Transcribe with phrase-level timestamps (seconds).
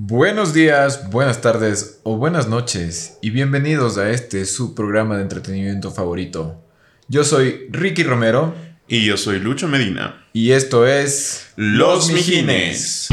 [0.00, 5.90] Buenos días, buenas tardes o buenas noches y bienvenidos a este su programa de entretenimiento
[5.90, 6.54] favorito.
[7.08, 8.54] Yo soy Ricky Romero
[8.86, 10.24] Y yo soy Lucho Medina.
[10.32, 13.08] y esto es Los Mijines.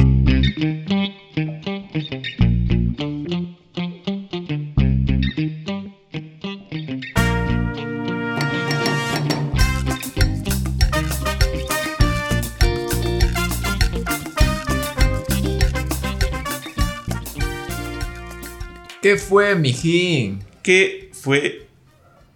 [19.05, 20.39] ¿Qué fue, mijín?
[20.63, 21.67] ¿Qué fue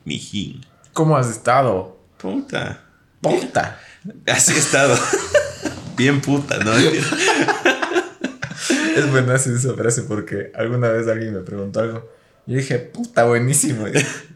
[0.06, 0.64] Mijín?
[0.94, 1.98] ¿Cómo has estado?
[2.18, 2.84] Puta.
[3.22, 3.80] Puta.
[4.28, 4.96] Así he estado.
[5.98, 6.72] Bien puta, ¿no?
[6.76, 7.10] Es
[9.10, 12.08] buena esa frase porque alguna vez alguien me preguntó algo.
[12.46, 13.88] Y dije, puta, buenísimo.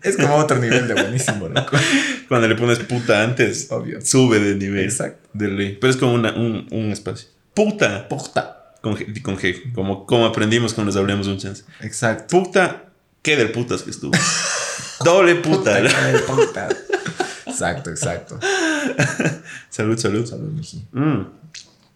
[0.02, 1.77] Es como otro nivel de buenísimo, loco.
[2.27, 4.02] Cuando le pones puta antes, Obvio.
[4.02, 4.86] sube de nivel.
[4.86, 5.30] Exacto.
[5.34, 5.77] De ley.
[5.80, 7.27] Pero es como una- un, un espacio.
[7.54, 8.08] Puta.
[8.10, 8.52] Puta.
[8.84, 9.72] Con G, con G.
[9.73, 11.64] Como, como aprendimos cuando nos hablemos un chance.
[11.80, 12.44] Exacto.
[12.44, 12.90] Puta.
[13.22, 14.12] ¿Qué del putas que estuvo?
[15.05, 15.82] Doble puta.
[15.82, 16.70] Puta, puta.
[17.48, 18.38] Exacto, exacto.
[19.70, 20.26] salud, salud.
[20.26, 20.85] Salud, mijín.
[20.91, 21.27] Mm.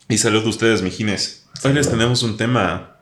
[0.07, 1.45] Y salud a ustedes, mijines.
[1.61, 2.95] Hoy les tenemos un tema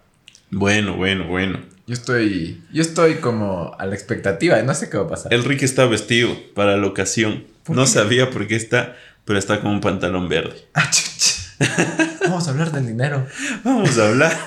[0.49, 1.59] bueno, bueno, bueno.
[1.85, 5.31] Yo estoy, yo estoy como a la expectativa, no sé qué va a pasar.
[5.31, 7.43] El Ricky está vestido para la ocasión.
[7.67, 10.65] No sabía por qué está, pero está con un pantalón verde.
[10.73, 11.34] Ah, chucha.
[12.21, 13.25] Vamos a hablar del dinero.
[13.63, 14.37] Vamos a hablar.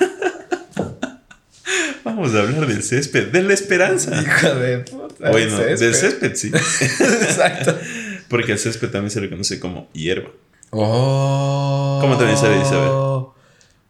[2.04, 4.20] Vamos a hablar del césped, de la esperanza.
[4.22, 5.30] Hijo de puta.
[5.30, 6.48] Bueno, el del césped, sí.
[6.54, 7.78] Exacto.
[8.28, 10.30] Porque el césped también se le conoce como hierba.
[10.70, 11.98] Oh.
[12.00, 12.74] ¿Cómo también se le dice?
[12.74, 12.90] A ver.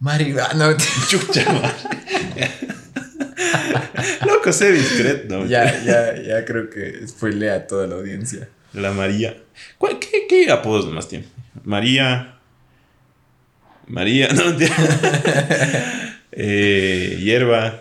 [0.00, 0.76] Marihuana.
[1.08, 1.44] Chucha.
[4.26, 5.38] Loco, sé discreto.
[5.38, 5.46] ¿no?
[5.46, 8.48] ya, ya, ya creo que spoilea a toda la audiencia.
[8.72, 9.36] La María.
[9.78, 11.26] ¿Cuál- qué, qué apodos nomás tiene?
[11.64, 12.37] María.
[13.88, 14.76] María, no entiendo.
[16.32, 17.80] eh, hierba.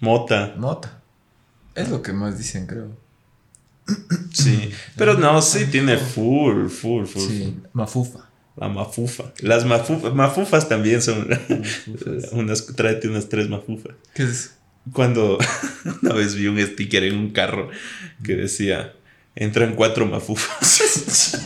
[0.00, 0.54] Mota.
[0.56, 0.98] Mota.
[1.74, 2.96] Es lo que más dicen, creo.
[4.32, 4.70] Sí.
[4.96, 7.22] Pero no, sí tiene full, full, full.
[7.22, 8.28] Sí, mafufa.
[8.56, 9.32] La mafufa.
[9.40, 11.28] Las mafufa- mafufas también son.
[12.32, 13.94] unas, tráete unas tres mafufas.
[14.14, 14.54] ¿Qué es?
[14.92, 15.38] Cuando
[16.02, 17.70] una vez vi un sticker en un carro
[18.24, 18.92] que decía:
[19.34, 21.38] entran cuatro mafufas.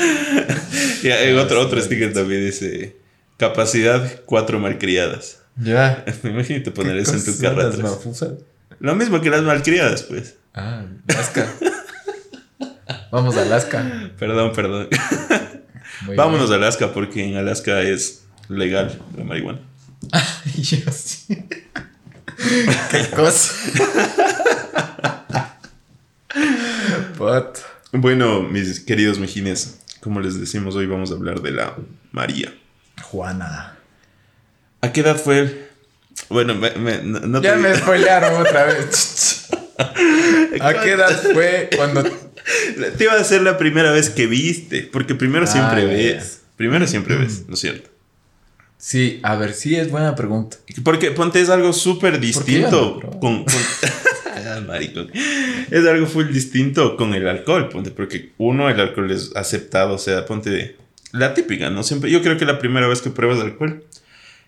[1.02, 2.96] y en otro, otro sticker también dice:
[3.36, 5.40] capacidad cuatro malcriadas.
[5.56, 6.04] Ya.
[6.24, 8.24] Imagínate poner ¿Qué eso en tu carro atrás.
[8.78, 10.36] Lo mismo que las malcriadas, pues.
[10.54, 11.46] Ah, Alaska.
[13.10, 14.10] Vamos a Alaska.
[14.18, 14.88] Perdón, perdón.
[16.06, 16.62] Muy Vámonos bien.
[16.62, 19.60] a Alaska porque en Alaska es legal la marihuana.
[20.56, 21.46] Y yo sí.
[22.90, 23.52] Qué cosa.
[27.18, 27.56] What?
[27.92, 31.76] Bueno, mis queridos mejines, como les decimos, hoy vamos a hablar de la
[32.12, 32.52] María.
[33.02, 33.76] Juana.
[34.80, 35.68] ¿A qué edad fue?
[36.28, 39.48] Bueno, me- me- no, Ya me spoilearon otra vez.
[40.60, 45.14] ¿A qué edad fue cuando Te iba a ser la primera vez que viste, porque
[45.14, 46.42] primero Ah, siempre ya, ves.
[46.56, 47.89] Primero siempre ves, ¿no es cierto?
[48.80, 50.56] Sí, a ver, sí es buena pregunta.
[50.82, 53.44] Porque ponte es algo súper distinto no, con...
[53.44, 53.44] con-
[54.66, 55.10] maricón.
[55.70, 59.98] Es algo full distinto con el alcohol, ponte, porque uno, el alcohol es aceptado, o
[59.98, 60.76] sea, ponte
[61.12, 61.82] la típica, ¿no?
[61.82, 63.84] Siempre, yo creo que la primera vez que pruebas alcohol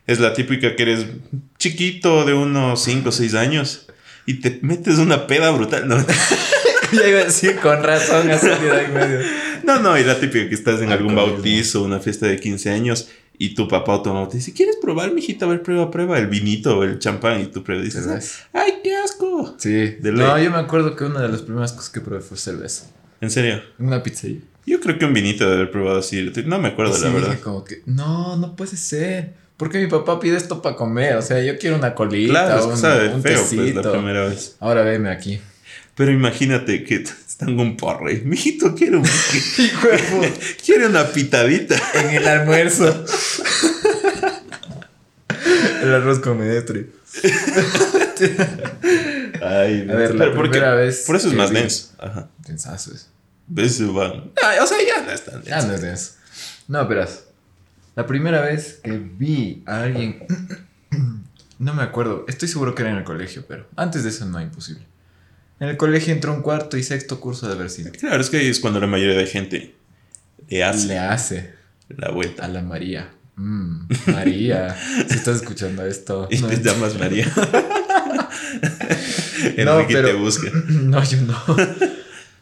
[0.07, 1.07] es la típica que eres
[1.59, 3.87] chiquito de unos 5 o 6 años
[4.27, 5.97] y te metes una peda brutal, ¿no?
[6.93, 9.21] ya iba a decir con razón ha salido ahí medio.
[9.65, 13.09] No, no, y la típica que estás en algún bautizo, una fiesta de 15 años
[13.39, 15.47] y tu papá o tu mamá te dice, ¿quieres probar, mijita?
[15.47, 18.41] A ver, prueba, prueba el vinito o el champán y tú pruebas y dices.
[18.53, 19.55] ¡ay, qué asco!
[19.59, 19.97] Sí.
[20.01, 22.87] De no, yo me acuerdo que una de las primeras cosas que probé fue cerveza.
[23.21, 23.63] En serio.
[23.79, 24.41] En una pizzería.
[24.65, 26.31] Yo creo que un vinito de haber probado así.
[26.47, 27.41] No me acuerdo, Sí, la verdad.
[27.41, 29.35] como que, no, no puede ser.
[29.57, 31.17] ¿Por qué mi papá pide esto para comer?
[31.17, 33.93] O sea, yo quiero una colita, Claro, un, sabe un feo, pues, la tecito.
[33.93, 34.57] primera vez.
[34.61, 35.41] Ahora veme aquí.
[35.95, 38.23] Pero imagínate que están con un porre.
[38.25, 39.05] Mijito, quiere, un,
[40.65, 41.77] quiere una pitadita.
[41.95, 43.05] En el almuerzo.
[45.83, 46.87] el arroz con menestre.
[49.43, 51.93] Ay, A ver, la Pero porque- primera vez Por eso es más vi- denso.
[51.99, 52.29] Ajá.
[53.49, 53.93] ¿Ves?
[53.93, 54.31] Van.
[54.43, 55.69] Ah, o sea, ya no es tan Ya denso.
[55.69, 56.13] no es de eso.
[56.69, 57.25] No, verás.
[57.97, 60.25] La primera vez que vi a alguien.
[61.59, 62.25] No me acuerdo.
[62.27, 64.85] Estoy seguro que era en el colegio, pero antes de eso no, imposible.
[65.63, 67.93] En el colegio entró un cuarto y sexto curso de haber sido.
[67.93, 69.75] Claro, es que ahí es cuando la mayoría de gente
[70.49, 71.55] le hace Le hace
[71.89, 72.45] la vuelta.
[72.45, 73.11] a la María.
[73.37, 74.77] Mm, María,
[75.09, 76.27] si estás escuchando esto.
[76.33, 77.33] Y no, te llamas María.
[79.57, 80.51] Enrique No, te busca.
[80.69, 81.37] No, yo no.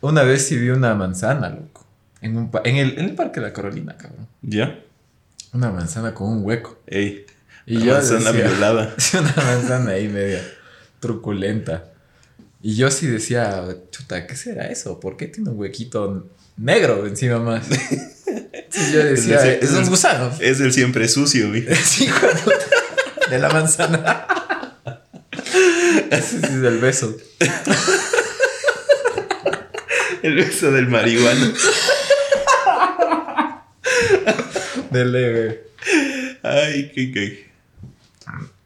[0.00, 1.86] Una vez sí vi una manzana, loco.
[2.22, 4.26] En, un pa- en, el, en el Parque de la Carolina, cabrón.
[4.42, 4.78] ¿Ya?
[5.52, 6.80] Una manzana con un hueco.
[6.86, 7.26] Ey.
[7.66, 8.94] Y yo manzana decía, violada.
[8.96, 10.42] Sí, una manzana ahí media
[11.00, 11.84] truculenta.
[12.62, 15.00] Y yo sí decía, chuta, ¿qué será eso?
[15.00, 16.28] ¿Por qué tiene un huequito
[16.58, 17.66] negro encima más?
[18.26, 20.30] Entonces yo decía, Es un gusano.
[20.40, 21.66] Es el siempre sucio, güey.
[22.00, 22.26] Hijo
[23.30, 24.26] de la manzana.
[26.10, 27.16] Ese sí es el beso.
[30.22, 31.52] El beso del marihuana.
[34.90, 35.64] De leve.
[36.42, 37.50] Ay, qué, qué.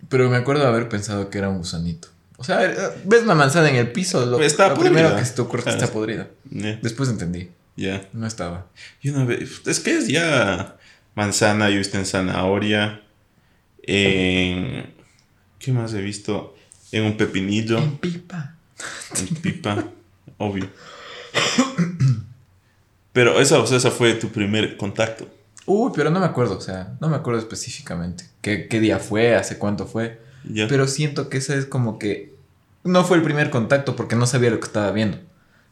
[0.09, 2.09] Pero me acuerdo de haber pensado que era un gusanito.
[2.45, 2.77] O sea, ver,
[3.07, 5.71] ves una manzana en el piso, lo, Está lo primero que se te ocurre que
[5.71, 6.29] Ah, está podrida.
[6.83, 8.07] Después entendí, ya.
[8.13, 8.67] no estaba.
[9.01, 10.77] Y una vez, es que es ya
[11.15, 13.01] manzana, yo en zanahoria,
[13.83, 14.93] en...
[15.59, 16.55] ¿Qué más he visto?
[16.93, 18.57] En un pepinillo, En pipa.
[19.19, 19.89] en pipa,
[20.37, 20.69] obvio.
[23.15, 25.27] Pero esa, o sea, esa fue tu primer contacto.
[25.65, 29.35] Uy, pero no me acuerdo, o sea, no me acuerdo específicamente qué, qué día fue,
[29.35, 30.21] hace cuánto fue.
[30.47, 30.69] Ya.
[30.69, 32.34] Pero siento que ese es como que
[32.85, 35.19] no fue el primer contacto porque no sabía lo que estaba viendo.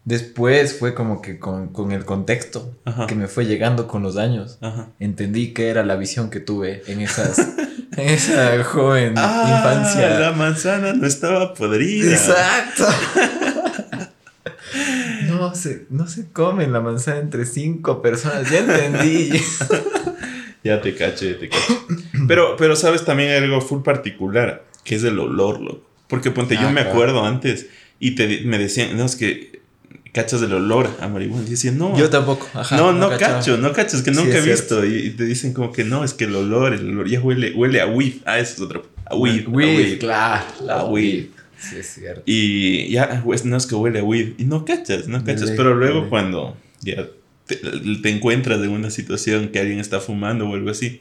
[0.05, 3.07] Después fue como que con, con el contexto Ajá.
[3.07, 4.59] que me fue llegando con los años.
[4.61, 4.89] Ajá.
[4.99, 7.39] Entendí que era la visión que tuve en esas
[7.97, 10.19] en esa joven Ah, infancia.
[10.19, 12.11] la manzana no estaba podrida.
[12.13, 12.87] Exacto.
[15.29, 18.51] No se, no se comen la manzana entre cinco personas.
[18.51, 19.31] Ya entendí.
[20.65, 21.77] Ya te caché, ya te caché.
[22.29, 25.83] Pero, pero sabes también algo full particular, que es el olor, loco.
[26.13, 26.91] Porque ponte, yo Ah, me claro.
[26.91, 27.67] acuerdo antes
[27.99, 29.61] y te, me decían, no, es que
[30.13, 31.47] cachas el olor a marihuana.
[31.47, 32.47] Y decía, no, Yo tampoco.
[32.53, 33.39] Ajá, no, no, cachaba.
[33.39, 34.85] cacho, no cacho, es que nunca he visto.
[34.85, 37.53] Y, y te dicen como que no, es que el olor, el olor ya huele,
[37.53, 38.17] huele a weed.
[38.27, 38.87] Ah, eso es otro.
[39.07, 39.47] A weed.
[39.47, 39.99] a Weed, weed.
[40.01, 40.45] claro.
[40.65, 41.15] La A weed.
[41.15, 41.27] weed.
[41.59, 42.23] Sí, es cierto.
[42.27, 44.33] Y ya, pues no es que huele a weed.
[44.37, 45.43] Y no cachas, no cachas.
[45.47, 46.09] Dele, Pero luego dele.
[46.11, 47.07] cuando ya
[47.47, 51.01] te, te encuentras en una situación que alguien está fumando o algo así,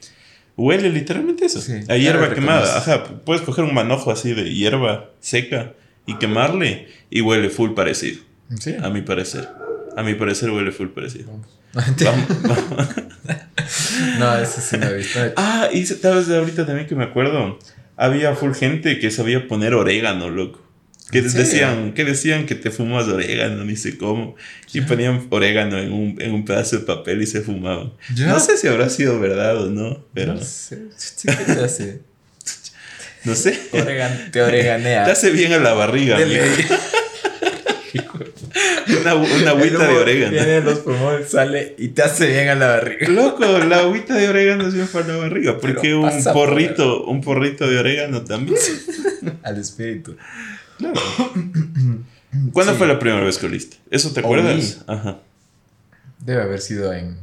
[0.58, 1.62] huele literalmente eso.
[1.62, 2.78] Sí, a hierba lo quemada.
[2.78, 5.74] Ajá, puedes coger un manojo así de hierba seca
[6.06, 8.22] y quemarle y huele full parecido.
[8.60, 8.76] Sí.
[8.82, 9.48] A mi parecer.
[9.96, 11.28] A mi parecer huele full parecido.
[11.28, 11.48] Vamos.
[11.74, 12.90] Vamos, vamos.
[14.20, 15.20] No, eso sí no he visto.
[15.38, 17.58] Ah, y sabes ahorita también que me acuerdo.
[17.96, 20.62] Había full gente que sabía poner orégano, loco.
[21.12, 24.36] Que decían, que decían que te fumas orégano, ni sé cómo.
[24.74, 27.94] Y ponían orégano en un, en un pedazo de papel y se fumaban.
[28.18, 30.80] No sé si habrá sido verdad o no, pero No sé.
[31.26, 32.00] ¿Qué te hace?
[33.26, 33.60] no sé.
[33.74, 35.04] Oregan- te oreganea.
[35.06, 36.18] Te hace bien a la barriga.
[39.02, 40.32] Una, una agüita de orégano.
[40.32, 43.08] Viene los pulmones, sale y te hace bien a la barriga.
[43.10, 45.58] Loco, la agüita de orégano es bien para la barriga.
[45.60, 48.58] Porque un pasa por- porrito, un porrito de orégano también.
[49.44, 50.16] Al espíritu.
[50.82, 50.96] Claro.
[52.54, 52.78] ¿Cuándo Sí.
[52.78, 53.78] fue la primera vez que oliste?
[53.90, 54.80] ¿Eso te acuerdas?
[54.88, 55.20] Ajá.
[56.20, 57.18] Debe haber sido en.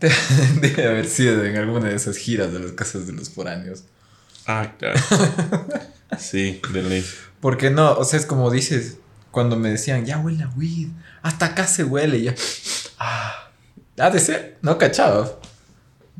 [0.60, 3.84] Debe, haber sido en alguna de esas giras de las casas de los foráneos.
[4.46, 4.98] Ah, claro.
[6.18, 7.06] sí, de ley.
[7.40, 8.96] Porque no, o sea, es como dices,
[9.30, 10.88] cuando me decían, ya huele a weed,
[11.22, 12.32] hasta acá se huele, y yo,
[12.98, 13.48] ah,
[13.98, 15.38] ha de ser, no cachaba.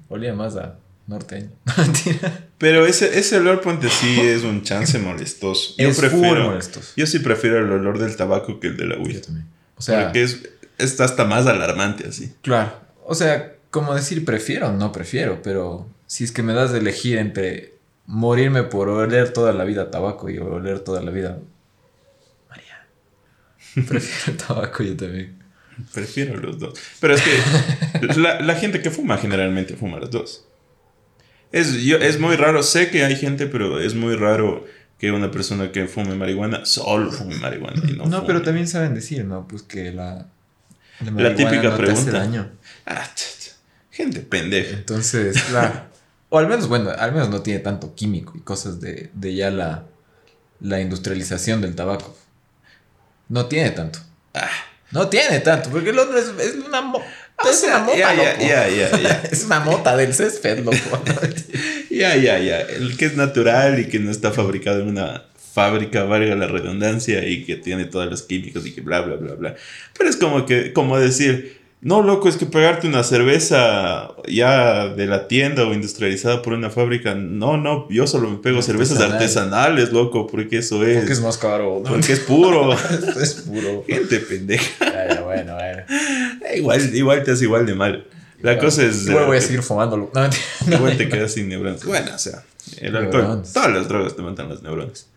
[0.09, 0.77] Olía más a
[1.07, 1.51] norteño.
[2.59, 5.75] Pero ese, ese olor, ponte sí, es un chance molestoso.
[5.79, 6.45] Yo Es prefiero.
[6.51, 6.93] molestos.
[6.97, 9.21] Yo sí prefiero el olor del tabaco que el de la Yo weed.
[9.23, 9.47] también.
[9.77, 12.33] O sea, Porque es, es hasta más alarmante así.
[12.43, 12.81] claro.
[13.05, 17.19] O sea, como decir prefiero, no prefiero, pero si es que me das de elegir
[17.19, 17.75] entre
[18.07, 21.39] morirme por oler toda la vida tabaco y oler toda la vida.
[22.49, 22.87] María.
[23.89, 25.43] Prefiero el tabaco yo también.
[25.93, 26.79] Prefiero los dos.
[27.01, 30.45] Pero es que la, la gente que fuma generalmente fuma los dos.
[31.53, 34.67] Es, yo, es muy raro, sé que hay gente, pero es muy raro
[34.99, 37.83] que una persona que fume marihuana solo fume marihuana.
[37.89, 38.27] Y no, No, fume.
[38.27, 39.47] pero también saben decir, ¿no?
[39.47, 40.27] Pues que la.
[41.17, 42.13] La, típica no te hace pregunta.
[42.13, 42.51] daño.
[42.87, 43.11] Ah,
[43.91, 44.77] gente pendeja.
[44.77, 45.87] Entonces, claro.
[46.29, 49.51] o al menos, bueno, al menos no tiene tanto químico y cosas de, de ya
[49.51, 49.85] la,
[50.61, 52.17] la industrialización del tabaco.
[53.29, 53.99] No tiene tanto.
[54.35, 54.49] Ah,
[54.93, 57.99] No tiene tanto, porque el otro es, es una, mo- o es sea, una mota,
[57.99, 58.41] ya, loco.
[58.41, 59.23] ya, ya, ya.
[59.33, 60.77] Es una mota del césped, loco.
[61.91, 62.61] Ya, ya, ya.
[62.61, 67.27] El que es natural y que no está fabricado en una fábrica, valga la redundancia,
[67.29, 69.55] y que tiene todos los químicos y que bla, bla, bla, bla.
[69.99, 75.07] Pero es como que, como decir, no, loco, es que pagarte una cerveza ya de
[75.07, 77.17] la tienda o industrializada por una fábrica.
[77.17, 79.17] No, no, yo solo me pego cervezas Artesanal.
[79.17, 80.99] artesanales, loco, porque eso es.
[80.99, 81.81] Porque es más caro.
[81.83, 81.91] ¿no?
[81.91, 82.73] Porque es puro.
[83.21, 83.85] Es puro.
[83.87, 84.65] Gente pendeja.
[84.81, 85.83] Ya, ya, bueno, bueno.
[86.55, 88.07] Igual, igual te hace igual de mal.
[88.43, 89.07] La cosa es.
[89.09, 90.09] Igual voy a eh, seguir fumándolo.
[90.15, 90.77] No, mentira.
[90.77, 91.85] Igual te quedas sin neuronas.
[91.85, 92.45] Bueno, o sea,
[92.81, 95.09] el alcohol, todas las drogas te matan las neuronas.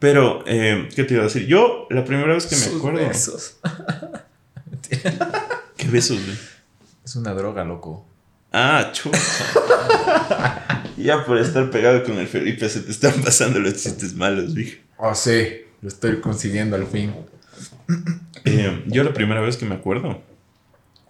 [0.00, 1.46] Pero, eh, ¿qué te iba a decir?
[1.46, 3.06] Yo, la primera vez que me Sus acuerdo.
[3.06, 3.58] besos.
[5.90, 6.38] ¿Qué besos, güey?
[7.04, 8.06] Es una droga, loco.
[8.52, 9.18] Ah, chucha.
[10.96, 14.76] Ya por estar pegado con el Felipe se te están pasando los chistes malos, viejo.
[14.98, 17.12] Oh, sí, lo estoy consiguiendo al fin.
[18.44, 20.22] Eh, yo la primera vez que me acuerdo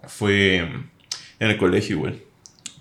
[0.05, 0.89] fue en
[1.39, 2.23] el colegio, güey.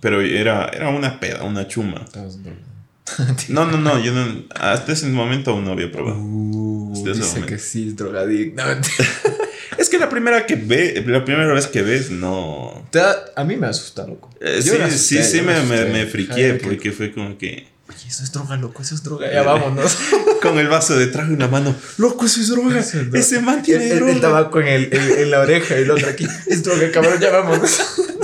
[0.01, 2.05] Pero era, era una peda, una chuma.
[3.49, 6.19] No, no, no, yo no, hasta ese momento aún no había probado.
[6.19, 7.47] Uh, dice momento.
[7.47, 8.63] que sí es drogadicto.
[8.63, 9.09] No, mentira.
[9.79, 12.87] Es que la primera que ve, la primera vez que ves, no.
[12.93, 14.31] Da- a mí me asusta, loco.
[14.41, 17.69] Eh, sí, sí, sí, me, me, me friqué Ay, porque fue como que.
[17.89, 19.33] Oye, eso es droga, loco, eso es droga.
[19.33, 19.97] Ya vámonos.
[20.43, 21.75] Con el vaso de trago en la mano.
[21.99, 22.79] Loco, eso es droga.
[22.79, 23.19] Eso es droga.
[23.19, 24.13] Ese man tiene el, el- droga.
[24.13, 26.27] el tabaco en, el, en la oreja y el otro aquí.
[26.47, 27.79] Es droga, cabrón, ya vámonos.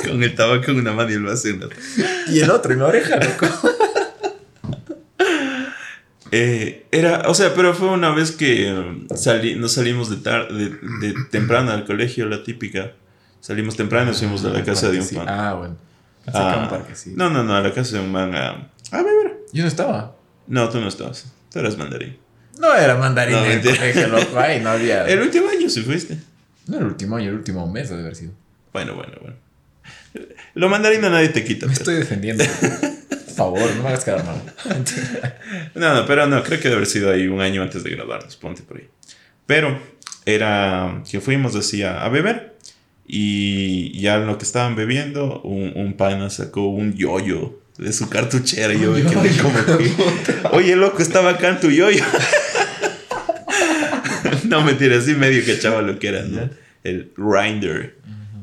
[0.05, 1.79] Con el tabaco en una mano y el vaso en la otra.
[2.29, 3.47] Y el otro en la oreja, loco.
[6.33, 10.49] Eh, era, o sea, pero fue una vez que um, salí, nos salimos de, tar-
[10.53, 12.93] de, de temprano al colegio, la típica.
[13.41, 15.15] Salimos temprano y nos fuimos a la casa de un Sí.
[15.17, 15.29] pan.
[15.29, 15.77] Ah, bueno.
[16.27, 17.13] Ah, parque, sí.
[17.15, 19.37] No, no, no, a la casa de un man a, a beber.
[19.53, 20.17] Yo no estaba.
[20.49, 21.33] No, tú no estabas.
[21.53, 22.17] Tú eras mandarín.
[22.59, 24.37] No era mandarín No, en el colegio, loco.
[24.39, 25.05] Ay, no había.
[25.09, 26.19] El último año sí fuiste.
[26.67, 28.33] No el último año, el último mes debe haber sido.
[28.73, 29.37] Bueno, bueno, bueno.
[30.55, 31.67] Lo mandarín a nadie te quita.
[31.67, 32.43] Me pero- estoy defendiendo.
[33.37, 34.43] Favor, no me hagas quedar mal.
[35.75, 38.35] No, no, pero no, creo que debe haber sido ahí un año antes de graduarnos,
[38.37, 38.89] ponte por ahí.
[39.45, 39.79] Pero
[40.25, 42.57] era que fuimos así a, beber
[43.07, 48.09] y ya en lo que estaban bebiendo, un, un pana sacó un yoyo de su
[48.09, 49.93] cartuchera y yo me quedé como que,
[50.53, 52.05] oye, loco, estaba acá en tu yoyo.
[54.45, 56.49] no, mentira, sí medio que echaba lo que era, ¿no?
[56.83, 57.97] El grinder.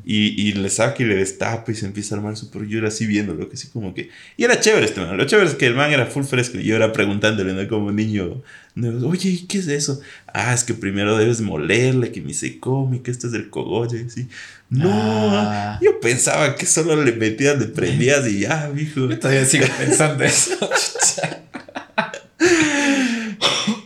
[0.06, 2.88] Y, y le saca y le destapa y se empieza a armar su yo era
[2.88, 4.10] así viéndolo, que así como que...
[4.36, 5.16] Y era chévere este man.
[5.16, 7.66] Lo chévere es que el man era full fresco y yo era preguntándole, ¿no?
[7.68, 8.42] Como niño,
[8.74, 10.00] nuevo, oye, ¿qué es eso?
[10.26, 13.96] Ah, es que primero debes molerle, que ni se come, que esto es del cogollo
[13.98, 14.28] y así.
[14.68, 15.78] No, Ah.
[15.82, 19.08] yo pensaba que solo le metías, le prendías y ya, viejo.
[19.08, 20.52] Yo todavía sigo pensando eso.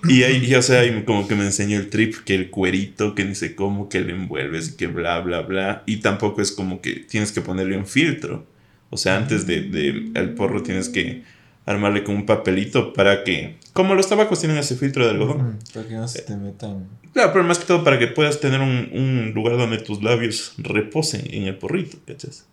[0.08, 3.14] Y ahí, y, o sea, ahí como que me enseñó el trip, que el cuerito,
[3.14, 5.82] que ni sé cómo, que le envuelves y que bla, bla, bla.
[5.86, 8.46] Y tampoco es como que tienes que ponerle un filtro.
[8.90, 11.22] O sea, antes de, de el porro tienes que
[11.66, 13.56] armarle con un papelito para que...
[13.74, 15.58] Como los tabacos tienen ese filtro de algodón.
[15.74, 16.86] Para que no se te metan.
[17.12, 20.54] Claro, pero más que todo para que puedas tener un, un lugar donde tus labios
[20.56, 22.46] reposen en el porrito, ¿cachas?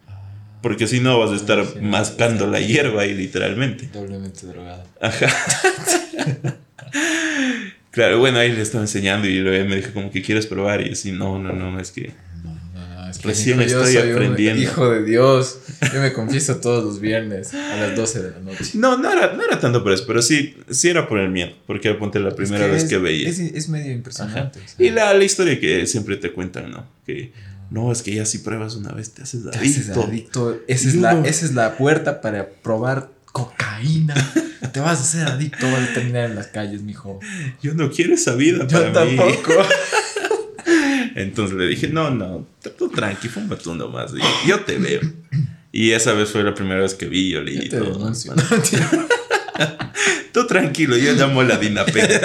[0.62, 2.51] Porque si no vas a estar Ah, sí, mascando sí.
[2.51, 3.88] la hierba ahí literalmente.
[3.93, 4.83] Doblemente drogado.
[5.00, 5.27] Ajá.
[7.91, 10.91] claro, bueno, ahí le estaba enseñando y luego me dijo como que quieres probar y
[10.91, 12.12] así, no, no, no, es que...
[12.44, 12.55] No.
[13.10, 14.62] Es que Recién hijo, yo estoy soy un aprendiendo.
[14.63, 15.60] hijo de Dios.
[15.94, 18.72] Yo me confieso todos los viernes a las 12 de la noche.
[18.74, 21.53] No, no era, no era tanto por eso, pero sí, sí era por el miedo,
[21.67, 23.29] porque era ponte la primera Es vez es- que veía.
[23.29, 24.60] Es, es medio impresionante.
[24.60, 26.86] o sea, Y la, la historia que siempre te cuentan, ¿no?
[27.05, 27.32] Que
[27.70, 30.03] no, es que ya si pruebas una vez te haces te haces adicto.
[30.03, 30.60] adicto.
[30.67, 34.15] Esa es, la, esa es la puerta para probar cocaína.
[34.72, 37.19] te vas a hacer adicto, vas a terminar en las calles, mijo.
[37.62, 39.15] Yo no quiero esa vida Yo para mí.
[39.15, 39.53] tampoco.
[41.15, 44.12] Entonces le dije, no, no, tú tranqui, fuma tú nomás.
[44.13, 45.01] Y yo te veo.
[45.72, 48.12] Y esa vez fue la primera vez que vi, yo leí Yo te todo.
[50.31, 52.22] Tú tranquilo, yo llamo a la Dinapet.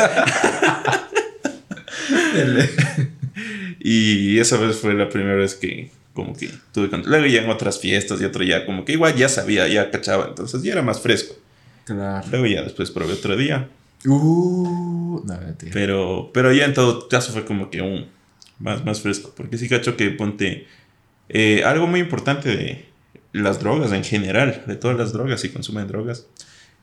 [3.79, 7.11] y esa vez fue la primera vez que como que tuve control.
[7.13, 10.27] Luego ya en otras fiestas y otro ya como que igual ya sabía, ya cachaba,
[10.29, 11.35] entonces ya era más fresco.
[11.95, 12.27] Claro.
[12.31, 13.69] Luego ya después probé otro día,
[14.07, 15.73] Uh, no, mentira.
[15.75, 18.07] pero, pero ya en todo caso fue como que un
[18.59, 20.67] más, más fresco, porque sí cacho que ponte
[21.29, 22.87] eh, algo muy importante de
[23.33, 26.27] las drogas en general, de todas las drogas, si consumen drogas,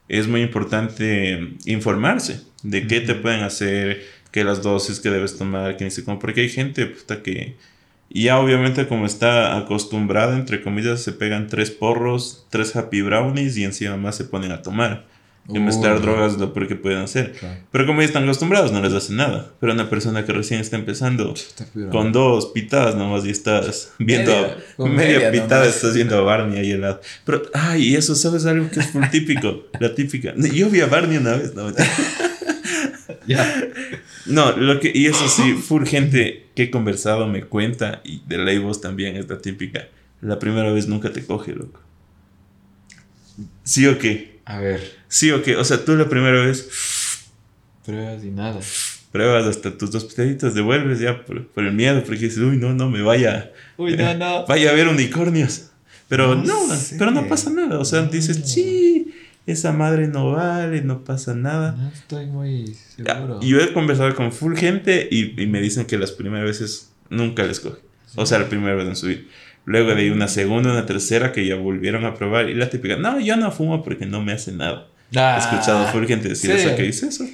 [0.10, 5.76] es muy importante informarse de qué te pueden hacer, qué las dosis que debes tomar,
[5.76, 7.56] que ni sé cómo, porque hay gente puta, que
[8.10, 13.64] ya obviamente como está acostumbrada, entre comillas, se pegan tres porros, tres happy brownies y
[13.64, 15.06] encima más se ponen a tomar.
[15.50, 17.32] Y Uh, mezclar drogas es lo peor que pueden hacer.
[17.32, 17.62] Claro.
[17.72, 19.50] Pero como ya están acostumbrados, no les hace nada.
[19.62, 21.34] Pero una persona que recién está empezando
[21.90, 24.34] con dos pitadas nomás y estás viendo
[24.78, 25.76] Media, media, pitada, nomás.
[25.78, 27.00] estás viendo a Barney ahí al lado.
[27.24, 29.68] Pero, ay, y eso, ¿sabes algo que es full típico?
[29.80, 30.34] La típica.
[30.36, 31.72] Yo vi a Barney una vez, no,
[33.28, 33.64] Ya.
[34.26, 38.38] no, lo que, y eso sí, full gente que he conversado me cuenta, y de
[38.38, 39.88] ley vos también es la típica.
[40.22, 41.82] La primera vez nunca te coge, loco.
[43.64, 44.40] ¿Sí o qué?
[44.46, 45.56] A ver, Sí o qué.
[45.58, 47.28] O sea, tú la primera vez
[47.86, 48.60] pruebas y nada.
[49.12, 52.74] pruebas hasta tus dos pitaditas, devuelves ya por, por el miedo, porque dices, uy, no,
[52.74, 54.46] no me vaya, Uy, no, no.
[54.48, 55.72] vaya a ver unicornios.
[56.10, 57.80] Pero No no, pero no pasa nada.
[57.80, 59.07] O sea, dices, sí,
[59.48, 61.72] esa madre no vale, no pasa nada.
[61.72, 63.40] No estoy muy seguro.
[63.42, 66.92] Y yo he conversado con full gente y, y me dicen que las primeras veces
[67.10, 67.80] nunca les coge.
[68.16, 69.22] O sea, la primera vez en su vida.
[69.66, 72.50] Luego de ahí una segunda, una tercera que ya volvieron a probar.
[72.50, 74.88] Y la típica, no, yo no fumo porque no me hace nada.
[75.12, 76.58] He escuchado full gente decir sí.
[76.58, 77.26] eso que dice eso.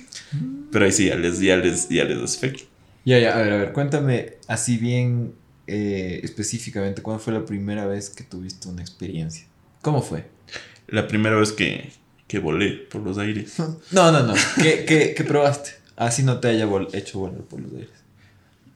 [0.72, 2.64] Pero ahí sí, ya les, ya les, ya les das efecto.
[3.06, 5.34] Ya, ya, a ver, a ver, cuéntame así bien
[5.66, 9.46] eh, específicamente, ¿cuándo fue la primera vez que tuviste una experiencia?
[9.82, 10.26] ¿Cómo fue?
[10.88, 11.92] La primera vez que,
[12.34, 13.54] que volé por los aires.
[13.92, 14.34] No, no, no.
[14.60, 15.70] ¿Qué, qué, qué probaste?
[15.96, 17.92] Así no te haya vol- hecho volar por los aires.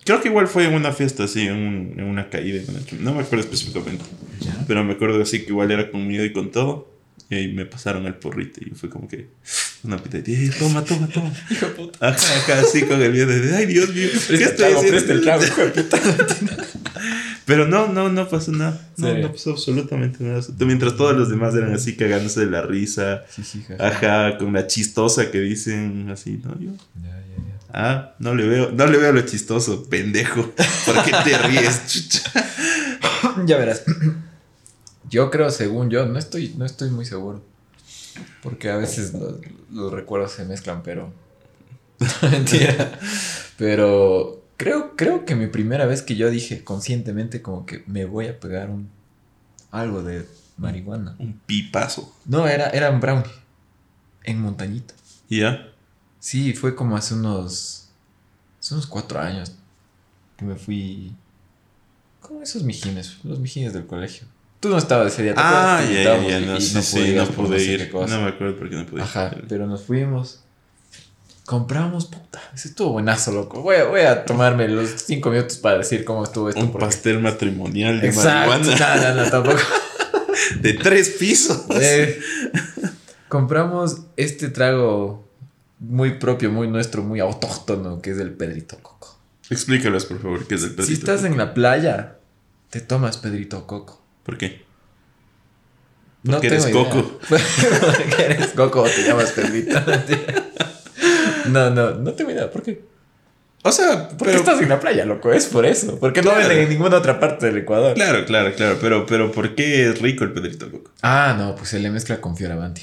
[0.06, 2.62] Creo que igual fue en una fiesta así, en, un- en una caída.
[3.00, 4.06] No me acuerdo específicamente.
[4.42, 4.64] ¿Ya?
[4.68, 6.88] Pero me acuerdo así que igual era con miedo y con todo.
[7.32, 9.28] Y ahí me pasaron el porrito y fue como que
[9.84, 11.32] una pita y "Eh, toma, toma, toma.
[11.50, 12.08] Hijo puta.
[12.10, 14.92] Ajá, ajá, así con el miedo de, ay Dios mío, ¿qué estoy haciendo?
[14.92, 16.00] presta el trago, hijo de puta.
[17.46, 18.90] Pero no, no, no pasó nada.
[18.98, 20.42] No, no pasó absolutamente nada.
[20.60, 23.24] Mientras todos los demás eran así cagándose de la risa.
[23.34, 23.64] Sí, sí.
[23.80, 26.60] Ajá, con la chistosa que dicen así, ¿no?
[26.60, 27.60] Yo, Ya, ya, ya.
[27.74, 30.52] ah, no le veo, no le veo lo chistoso, pendejo.
[30.86, 32.32] ¿Por qué te ríes, chucha?
[33.46, 33.84] Ya verás.
[35.10, 37.46] Yo creo, según yo, no estoy, no estoy muy seguro.
[38.44, 39.36] Porque a veces los,
[39.72, 41.12] los recuerdos se mezclan, pero.
[42.22, 43.00] Mentira.
[43.58, 48.28] Pero creo, creo que mi primera vez que yo dije conscientemente, como que me voy
[48.28, 48.90] a pegar un.
[49.72, 50.26] algo de
[50.58, 51.16] marihuana.
[51.20, 52.14] Un pipazo.
[52.26, 53.32] No, era, era un brownie.
[54.24, 54.94] En montañita.
[55.30, 55.72] ¿Y ya?
[56.20, 57.90] Sí, fue como hace unos.
[58.60, 59.54] Hace unos cuatro años.
[60.36, 61.16] Que me fui.
[62.20, 64.28] Con esos mijines, los mijines del colegio.
[64.60, 67.36] Tú no estabas ese día, ¿te Ah, ya, ya, ya, no, sí, sí, podías no
[67.36, 67.92] pude ir.
[67.94, 69.04] No me acuerdo por qué no pude ir.
[69.04, 70.42] Ajá, pero nos fuimos.
[71.46, 73.62] Compramos, puta, ese estuvo buenazo, loco.
[73.62, 76.60] Voy a, voy a tomarme los cinco minutos para decir cómo estuvo esto.
[76.60, 79.60] Un porque- pastel matrimonial de Exacto, marihuana no, no, no, tampoco.
[80.62, 81.64] de tres pisos.
[81.70, 82.20] Eh,
[83.30, 85.26] compramos este trago
[85.80, 89.18] muy propio, muy nuestro, muy autóctono, que es el Pedrito Coco.
[89.50, 91.00] Explícalos, por favor, qué es el Si pedrito.
[91.12, 92.18] estás en la playa,
[92.72, 94.02] te tomas Pedrito Coco.
[94.28, 94.62] ¿Por qué?
[96.24, 96.66] No Porque eres.
[96.66, 97.20] Coco.
[97.30, 99.80] Porque eres Coco o te llamas Pedrito.
[101.48, 102.52] no, no, no tengo idea.
[102.52, 102.82] ¿Por qué?
[103.64, 104.40] O sea, Porque pero...
[104.40, 105.32] estás en la playa, loco.
[105.32, 105.98] Es por eso.
[105.98, 107.94] Porque no venden en ninguna otra parte del Ecuador.
[107.94, 108.78] Claro, claro, claro.
[108.82, 110.92] Pero, pero ¿por qué es rico el Pedrito Coco?
[111.02, 112.82] Ah, no, pues se le mezcla con Fioravanti.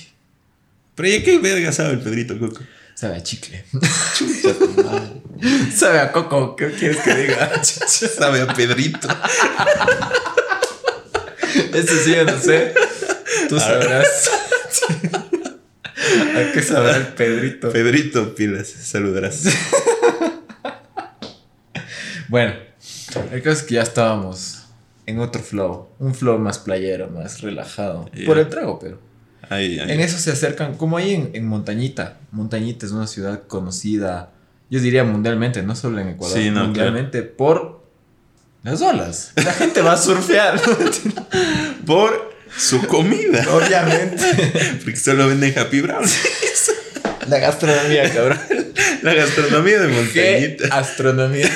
[0.94, 2.62] Pero ¿y qué verga sabe el Pedrito Coco?
[2.94, 3.66] Sabe a chicle.
[5.76, 6.56] Sabe a Coco.
[6.56, 7.62] ¿Qué quieres que diga?
[7.62, 9.08] Sabe a Pedrito.
[11.72, 12.74] Eso sí, yo no sé.
[13.48, 14.30] Tú sabrás.
[16.36, 17.70] ¿A qué sabrá el Pedrito?
[17.70, 19.44] Pedrito Pilas, saludarás.
[22.28, 22.54] Bueno,
[23.32, 24.64] el caso es que ya estábamos
[25.06, 25.88] en otro flow.
[25.98, 28.10] Un flow más playero, más relajado.
[28.26, 28.98] Por el trago, pero.
[29.50, 29.92] Ahí, ahí.
[29.92, 32.18] En eso se acercan, como ahí en, en Montañita.
[32.32, 34.32] Montañita es una ciudad conocida,
[34.70, 37.83] yo diría mundialmente, no solo en Ecuador, Sí, no, mundialmente por
[38.64, 39.32] las olas.
[39.36, 40.60] La gente va a surfear,
[41.86, 43.46] Por su comida.
[43.52, 44.22] obviamente.
[44.82, 46.04] Porque solo venden Happy Brown.
[47.28, 48.38] La gastronomía, cabrón.
[49.02, 50.76] La gastronomía de ¿Qué Montañita.
[50.78, 51.48] astronomía?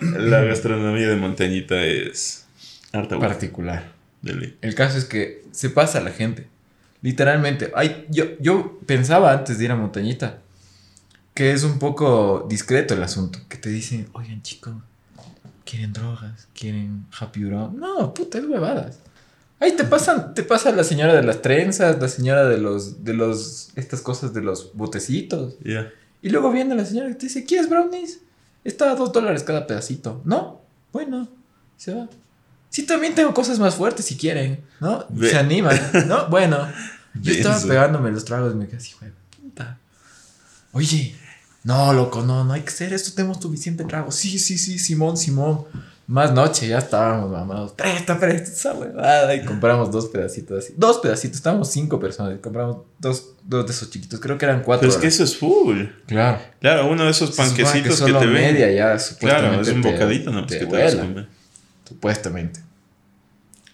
[0.00, 2.44] La gastronomía de Montañita es
[2.92, 3.18] harta.
[3.18, 3.92] Particular.
[4.24, 6.46] El caso es que se pasa la gente.
[7.02, 7.70] Literalmente.
[7.74, 10.38] Ay, yo, yo pensaba antes de ir a Montañita
[11.38, 13.38] que es un poco discreto el asunto.
[13.48, 14.74] Que te dicen, oigan chicos,
[15.64, 16.48] ¿quieren drogas?
[16.52, 17.78] ¿Quieren happy brown?
[17.78, 18.98] No, puta, es huevadas.
[19.60, 23.14] Ahí te pasan, te pasa la señora de las trenzas, la señora de los, de
[23.14, 25.54] los, estas cosas de los botecitos.
[26.22, 28.18] Y luego viene la señora y te dice, ¿quieres brownies?
[28.64, 30.20] Está a dos dólares cada pedacito.
[30.24, 30.60] No,
[30.92, 31.28] bueno,
[31.76, 32.08] se va.
[32.68, 35.06] Sí, también tengo cosas más fuertes si quieren, ¿no?
[35.20, 36.26] Se animan, ¿no?
[36.30, 36.66] Bueno,
[37.22, 38.96] yo estaba pegándome los tragos y me quedé así,
[39.40, 39.78] puta.
[40.72, 41.14] Oye,
[41.68, 44.10] no, loco, no, no hay que hacer esto, tenemos suficiente trago.
[44.10, 45.66] Sí, sí, sí, Simón, Simón.
[46.06, 47.72] Más noche, ya estábamos mamados.
[47.72, 49.34] Presta, presta esa huevada.
[49.34, 50.72] Y compramos dos pedacitos así.
[50.78, 52.36] Dos pedacitos, estábamos cinco personas.
[52.36, 54.18] y compramos dos, dos de esos chiquitos.
[54.18, 54.88] Creo que eran cuatro.
[54.88, 55.84] Pero es que eso es full.
[56.06, 56.38] Claro.
[56.58, 58.32] Claro, uno de esos panquecitos que, te ven.
[58.32, 60.46] media ya, Claro, es un bocadito, ¿no?
[60.46, 61.28] te Pues que te vas a comer.
[61.86, 62.60] Supuestamente.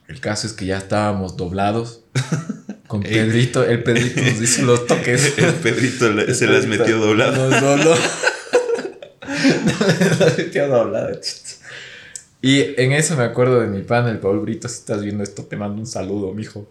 [0.08, 2.00] El caso es que ya estábamos doblados.
[2.86, 3.12] Con Ey.
[3.12, 3.64] Pedrito.
[3.64, 5.34] El Pedrito nos hizo los toques.
[5.38, 7.50] El Pedrito se las metió doblado.
[7.50, 7.94] Nos dobló.
[10.20, 11.20] Nos metió doblado.
[12.42, 14.68] Y en eso me acuerdo de mi pan, el Paul Brito.
[14.68, 16.68] Si estás viendo esto, te mando un saludo, mijo.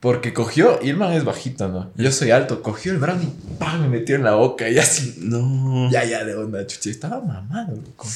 [0.00, 1.90] Porque cogió, y el man es bajito, ¿no?
[1.96, 3.80] Yo soy alto, cogió el brownie, ¡pam!
[3.82, 5.16] me metió en la boca y así.
[5.18, 5.90] No.
[5.90, 6.90] Ya, ya, de onda, chuchi.
[6.90, 8.06] Estaba mamado, loco.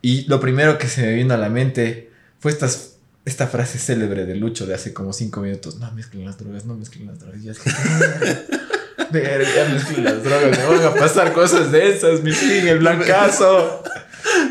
[0.00, 2.91] Y lo primero que se me vino a la mente fue estas,
[3.24, 5.78] esta frase célebre de Lucho de hace como cinco minutos.
[5.78, 7.40] No mezclen las drogas, no mezclen las drogas.
[7.40, 7.70] Y yo así,
[9.10, 10.58] Verga, ya mezclen las drogas.
[10.58, 13.82] Me van a pasar cosas de esas, mi fin, el blancazo.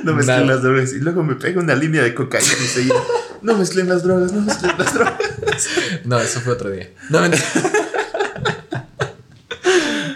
[0.04, 0.54] No mezclen Nada.
[0.56, 0.92] las drogas.
[0.94, 2.94] Y luego me pega una línea de cocaína y seguía.
[3.42, 5.16] No mezclen las drogas, no mezclen las drogas.
[6.06, 6.90] No, eso fue otro día.
[7.10, 7.20] No.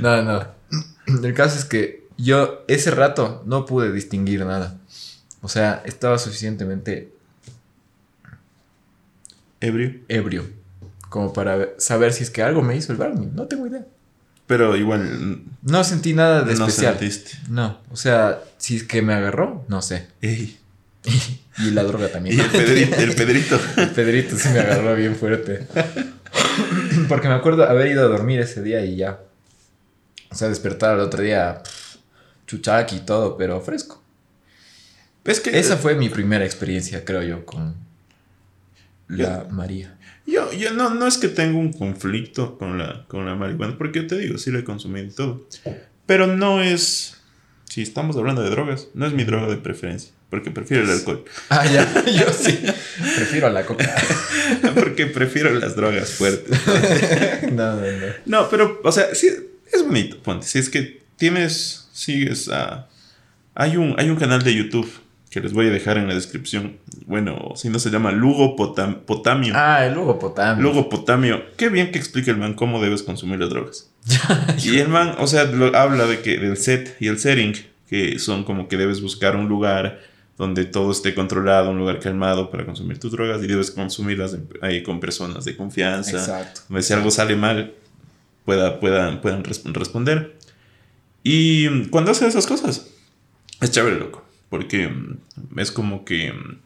[0.01, 0.45] No, no.
[1.23, 4.77] El caso es que yo ese rato no pude distinguir nada.
[5.41, 7.14] O sea, estaba suficientemente
[9.61, 9.95] Ebrio.
[10.07, 10.45] ebrio
[11.09, 13.29] como para saber si es que algo me hizo el Barney.
[13.33, 13.85] No tengo idea.
[14.47, 16.97] Pero igual No sentí nada de no especial.
[16.99, 17.31] sentiste.
[17.49, 20.07] No, o sea, si es que me agarró, no sé.
[20.21, 20.57] Ey.
[21.57, 22.39] Y la droga Y también.
[22.41, 22.95] el Pedrito.
[22.97, 23.59] El Pedrito.
[23.77, 25.65] El Pedrito sí me agarró bien fuerte.
[27.07, 29.21] Porque me acuerdo haber ido a dormir ese día y ya.
[30.31, 31.95] O sea, despertar al otro día pff,
[32.47, 34.01] chuchaqui y todo, pero fresco.
[35.23, 37.73] Es que Esa fue mi primera experiencia, creo yo, con
[39.07, 39.97] la María.
[40.25, 44.01] Yo, yo no, no es que tenga un conflicto con la, con la marihuana, porque
[44.01, 45.47] yo te digo, sí la he consumido y todo.
[46.05, 47.17] Pero no es,
[47.65, 51.23] si estamos hablando de drogas, no es mi droga de preferencia, porque prefiero el alcohol.
[51.49, 52.59] Ah, ya, yo sí.
[53.15, 53.93] Prefiero la coca.
[54.75, 56.59] porque prefiero las drogas fuertes.
[57.51, 58.07] No, no, no.
[58.25, 59.29] No, pero, o sea, sí,
[59.71, 60.47] es bonito, ponte.
[60.47, 62.87] Si es que tienes, sigues a...
[63.53, 64.91] Hay un, hay un canal de YouTube
[65.35, 66.77] que les voy a dejar en la descripción.
[67.07, 69.51] Bueno, si no se llama Lugo Potam- Potamio.
[69.53, 70.63] Ah, el Lugo Potamio.
[70.63, 73.91] Luego Potamio, qué bien que explica el man cómo debes consumir las drogas.
[74.63, 77.53] y el man, o sea, lo- habla de que del set y el setting,
[77.89, 79.99] que son como que debes buscar un lugar
[80.37, 84.83] donde todo esté controlado, un lugar calmado para consumir tus drogas y debes consumirlas ahí
[84.83, 86.11] con personas de confianza.
[86.17, 86.61] Exacto.
[86.69, 87.73] Donde si algo sale mal,
[88.45, 90.37] pueda, puedan, puedan res- responder.
[91.23, 92.87] Y cuando hace esas cosas,
[93.59, 94.24] es chévere, loco.
[94.49, 96.31] Porque mm, es como que.
[96.33, 96.59] mm,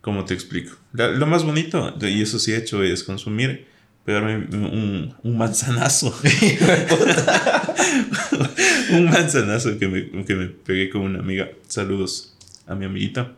[0.00, 0.72] ¿Cómo te explico?
[0.94, 3.66] La- lo más bonito, y eso sí he hecho, es consumir,
[4.06, 6.14] pegarme un, un manzanazo.
[8.92, 11.48] un manzanazo que me, que me pegué con una amiga.
[11.68, 12.34] Saludos
[12.66, 13.32] a mi amiguita.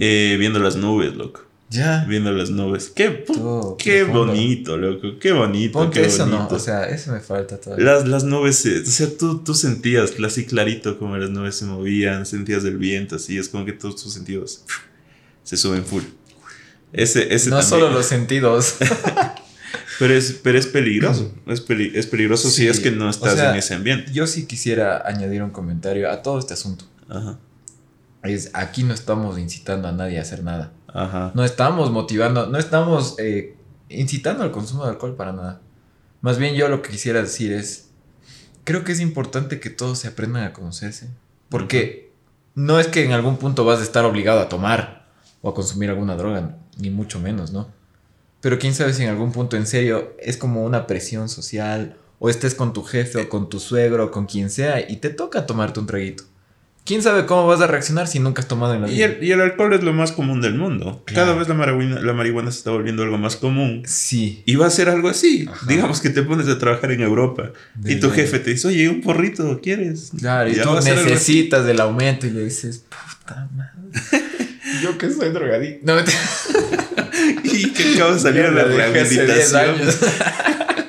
[0.00, 1.46] Eh, viendo las nubes, loco.
[1.70, 2.04] Ya.
[2.08, 2.90] Viendo las nubes.
[2.94, 4.26] Qué, Todo qué profundo.
[4.32, 5.18] bonito, loco.
[5.18, 5.72] Qué bonito.
[5.78, 6.48] Ponte qué eso, bonito.
[6.50, 6.56] no.
[6.56, 7.84] O sea, eso me falta todavía.
[7.84, 11.64] Las, las nubes, se- o sea, tú, tú sentías así clarito como las nubes se
[11.64, 14.64] movían, sentías el viento, así, es como que todos tus sentidos
[15.42, 16.02] se suben full.
[16.92, 17.68] Ese, ese no también.
[17.80, 18.76] solo los sentidos.
[20.00, 23.34] Pero es, pero es peligroso, es, peli- es peligroso si es que no o estás
[23.34, 24.10] sea, en ese ambiente.
[24.12, 26.84] Yo sí quisiera añadir un comentario a todo este asunto.
[27.08, 27.38] Ajá,
[28.24, 30.72] Es, aquí no estamos incitando a nadie a hacer nada.
[30.88, 31.32] ajá.
[31.34, 33.56] No estamos motivando, no estamos eh,
[33.88, 35.60] incitando al consumo de alcohol para nada.
[36.20, 37.90] Más bien yo lo que quisiera decir es,
[38.64, 41.08] creo que es importante que todos se aprendan a conocerse.
[41.50, 42.12] Porque
[42.54, 45.06] no es que en algún punto vas a estar obligado a tomar
[45.42, 47.68] o a consumir alguna droga, ni mucho menos, ¿no?
[48.40, 52.28] Pero quién sabe si en algún punto en serio es como una presión social o
[52.28, 55.46] estés con tu jefe o con tu suegro o con quien sea y te toca
[55.46, 56.24] tomarte un traguito.
[56.84, 59.06] ¿Quién sabe cómo vas a reaccionar si nunca has tomado en la Y vida?
[59.06, 61.02] el, y el alcohol es lo más común del mundo.
[61.06, 61.26] Claro.
[61.28, 63.82] Cada vez la marihuana, la marihuana se está volviendo algo más común.
[63.86, 64.42] Sí.
[64.44, 65.46] Y va a ser algo así.
[65.50, 65.64] Ajá.
[65.66, 67.52] Digamos que te pones a trabajar en Europa
[67.84, 70.12] y tu De- jefe te dice, oye, un porrito, ¿quieres?
[70.18, 73.70] Claro, y Ya tú necesitas del aumento y le dices, puta madre.
[74.82, 75.86] Yo que soy drogadicto.
[75.96, 76.02] No.
[77.44, 79.76] Y que acaba de salir a la Ya dejé hace 10 rehabilitación.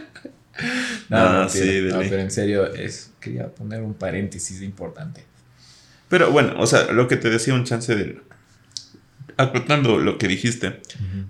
[1.10, 1.50] no, No, mentira.
[1.50, 5.24] sí, de No, pero en serio, es, quería poner un paréntesis importante.
[6.16, 8.22] Pero bueno, o sea, lo que te decía un chance de...
[9.36, 10.80] Acotando lo que dijiste,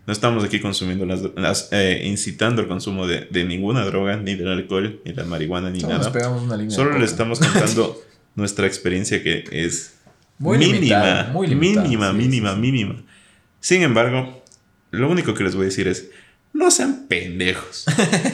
[0.05, 1.21] no estamos aquí consumiendo las...
[1.35, 5.71] las, eh, incitando el consumo de, de ninguna droga, ni del alcohol, ni la marihuana,
[5.71, 6.11] ni nos nada.
[6.11, 6.75] pegamos una línea.
[6.75, 7.99] Solo le estamos contando
[8.35, 9.95] nuestra experiencia que es
[10.37, 13.03] Muy mínima, limitada, muy limitada, mínima, sí, mínima, sí, mínima.
[13.61, 14.43] Sin embargo,
[14.91, 16.11] lo único que les voy a decir es,
[16.53, 17.85] no sean pendejos.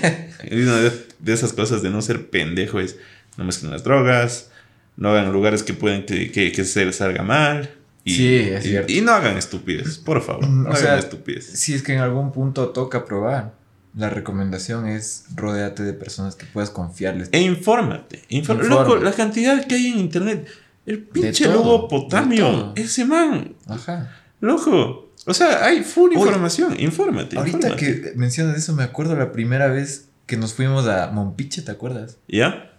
[0.51, 2.97] y una de, de esas cosas de no ser pendejo es,
[3.37, 4.51] no mezclen las drogas,
[4.97, 7.69] no hagan lugares que pueden que, que, que se les salga mal.
[8.03, 8.91] Y, Sí, es y- cierto.
[8.91, 10.47] y no hagan estupidez, por favor.
[10.47, 11.45] Mm, No o hagan sea, estupidez.
[11.45, 13.53] Si es que en algún punto toca probar,
[13.95, 17.29] la recomendación es rodearte de personas que puedas confiarles.
[17.31, 18.23] E infórmate.
[18.29, 18.63] Infor- Informa.
[18.69, 20.47] Loco, la cantidad que hay en internet.
[20.85, 22.73] El pinche todo, lobo de potamio.
[22.75, 23.53] Ese man.
[23.67, 24.15] Ajá.
[24.39, 25.13] Loco.
[25.27, 26.75] O sea, hay full Oye, información.
[26.79, 27.37] Infórmate.
[27.37, 28.01] Ahorita infórmate.
[28.01, 32.17] que mencionas eso, me acuerdo la primera vez que nos fuimos a Mompiche, ¿te acuerdas?
[32.27, 32.70] ¿Ya?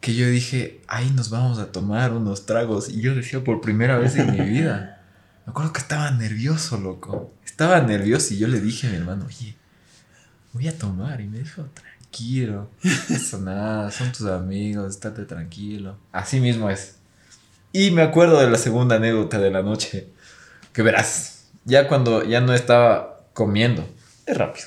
[0.00, 2.88] Que yo dije, ahí nos vamos a tomar unos tragos.
[2.88, 5.02] Y yo decía por primera vez en mi vida.
[5.46, 7.32] Me acuerdo que estaba nervioso, loco.
[7.44, 9.56] Estaba nervioso y yo le dije a mi hermano, oye,
[10.52, 11.20] voy a tomar.
[11.20, 12.70] Y me dijo, tranquilo.
[13.08, 15.96] Eso nada, son tus amigos, estate tranquilo.
[16.12, 16.96] Así mismo es.
[17.72, 20.08] Y me acuerdo de la segunda anécdota de la noche.
[20.72, 23.88] Que verás, ya cuando ya no estaba comiendo,
[24.26, 24.66] es rápido.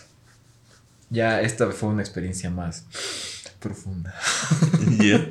[1.10, 2.86] Ya esta fue una experiencia más
[3.62, 4.13] profunda.
[5.02, 5.26] Ya.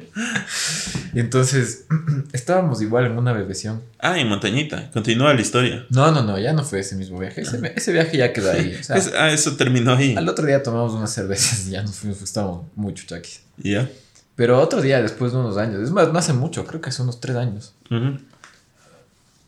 [1.12, 1.84] Y entonces
[2.32, 3.82] estábamos igual en una bebeción.
[3.98, 4.90] Ah, en Montañita.
[4.92, 5.84] Continúa la historia.
[5.90, 7.42] No, no, no, ya no fue ese mismo viaje.
[7.42, 8.76] Ese, ese viaje ya quedó ahí.
[8.80, 10.14] O sea, Es- ah, eso terminó ahí.
[10.16, 13.42] al otro día tomamos unas cervezas y ya nos fuimos, estábamos muy chuchaquis.
[13.58, 13.88] Ya.
[14.36, 17.02] Pero otro día, después de unos años, es más, no hace mucho, creo que hace
[17.02, 17.74] unos tres años,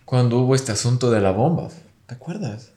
[0.05, 1.69] cuando hubo este asunto de la bomba.
[2.07, 2.71] ¿Te acuerdas?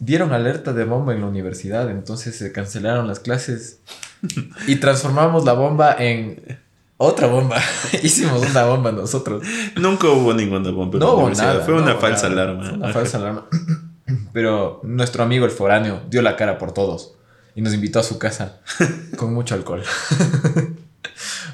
[0.00, 3.78] Dieron alerta de bomba en la universidad, entonces se cancelaron las clases
[4.66, 6.58] y transformamos la bomba en
[6.96, 7.60] otra bomba.
[8.02, 9.42] Hicimos una bomba nosotros.
[9.76, 11.64] Nunca hubo ninguna bomba No hubo nada.
[11.64, 12.42] Fue no una hubo falsa nada.
[12.42, 12.64] alarma.
[12.64, 12.92] Fue una Ajá.
[12.94, 13.46] falsa alarma.
[14.32, 17.14] Pero nuestro amigo el foráneo dio la cara por todos
[17.54, 18.60] y nos invitó a su casa
[19.16, 19.82] con mucho alcohol.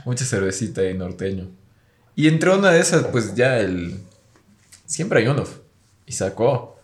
[0.05, 1.49] Mucha cervecita y norteño.
[2.15, 4.01] Y entre una de esas, pues ya el.
[4.87, 5.45] Siempre hay uno.
[6.07, 6.79] Y sacó.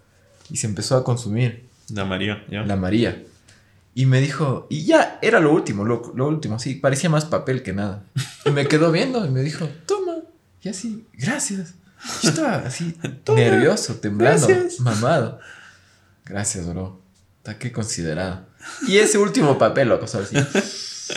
[0.51, 2.63] Y se empezó a consumir La María, ya.
[2.63, 3.23] la María.
[3.95, 7.63] Y me dijo, y ya era lo último, lo, lo último, sí, parecía más papel
[7.63, 8.03] que nada.
[8.45, 10.17] Y me quedó viendo y me dijo, toma.
[10.63, 11.75] Y así, gracias.
[12.23, 14.81] Yo estaba así, Toma, nervioso, temblando, gracias.
[14.81, 15.39] mamado.
[16.25, 17.01] Gracias, bro.
[17.39, 18.47] Está que considerado.
[18.89, 20.31] Y ese último papel, loco, ¿sabes?
[20.35, 21.13] Así.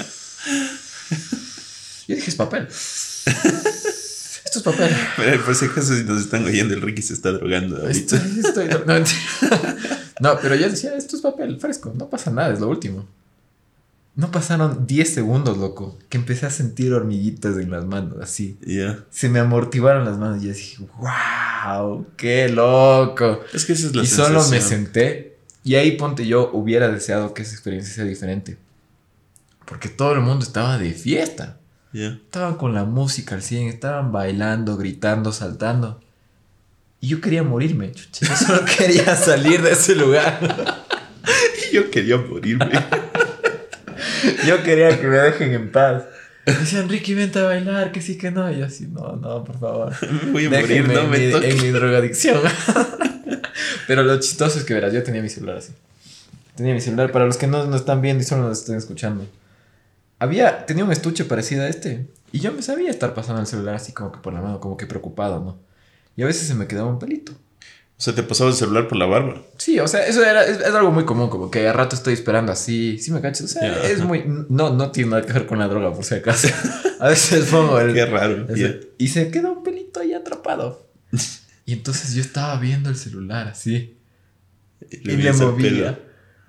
[2.08, 2.68] Yo dije, es papel.
[2.68, 4.96] Esto es papel.
[5.18, 8.18] Pero por si acaso si nos están oyendo, el Ricky se está drogando ahorita.
[8.18, 9.04] Estoy, estoy- no.
[10.20, 13.06] No, pero yo decía, esto es papel fresco, no pasa nada, es lo último.
[14.16, 18.58] No pasaron 10 segundos, loco, que empecé a sentir hormiguitas en las manos, así.
[18.66, 19.06] Ya.
[19.12, 23.42] Se me amortiguaron las manos y yo dije, wow, qué loco.
[23.54, 27.34] Es que esa es la y solo me senté y ahí ponte yo hubiera deseado
[27.34, 28.58] que esa experiencia sea diferente.
[29.66, 31.58] Porque todo el mundo estaba de fiesta.
[31.94, 32.08] Ya.
[32.08, 36.00] Estaban con la música al 100, estaban bailando, gritando, saltando.
[37.00, 38.26] Y yo quería morirme, chucha.
[38.28, 40.40] Yo solo quería salir de ese lugar.
[41.72, 42.72] Y yo quería morirme.
[44.46, 46.04] Yo quería que me dejen en paz.
[46.46, 48.50] Decían, Ricky, vente a bailar, que sí, que no.
[48.52, 49.94] Y yo así, no, no, por favor.
[50.32, 51.56] voy a morir, Déjenme no en, me mi, toques.
[51.56, 52.42] en mi drogadicción.
[53.88, 55.74] Pero lo chistoso es que, verás, yo tenía mi celular así.
[56.56, 59.26] Tenía mi celular, para los que no nos están viendo y solo nos están escuchando.
[60.20, 62.08] Había, tenía un estuche parecido a este.
[62.32, 64.78] Y yo me sabía estar pasando el celular así como que por la mano, como
[64.78, 65.60] que preocupado, ¿no?
[66.18, 67.32] Y a veces se me quedaba un pelito.
[67.32, 69.42] O sea, te pasaba el celular por la barba.
[69.58, 72.14] Sí, o sea, eso era, es, es algo muy común, como que a rato estoy
[72.14, 75.48] esperando así, sí me cachas, o sea, es muy, no, no tiene nada que ver
[75.48, 76.48] con la droga, por si acaso.
[77.00, 77.94] A veces pongo el...
[77.94, 78.46] Qué raro.
[79.00, 80.88] Y se queda un pelito ahí atrapado.
[81.66, 83.98] Y entonces yo estaba viendo el celular así,
[84.92, 86.00] y le movía,